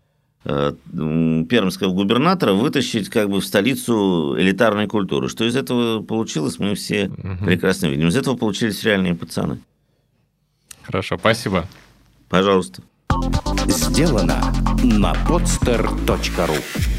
[0.43, 0.73] э,
[1.47, 5.29] пермского губернатора вытащить как бы в столицу элитарной культуры.
[5.29, 7.45] Что из этого получилось, мы все угу.
[7.45, 8.07] прекрасно видим.
[8.07, 9.59] Из этого получились реальные пацаны.
[10.81, 11.67] Хорошо, спасибо.
[12.27, 12.81] Пожалуйста.
[13.67, 14.51] Сделано
[14.81, 16.98] на podster.ru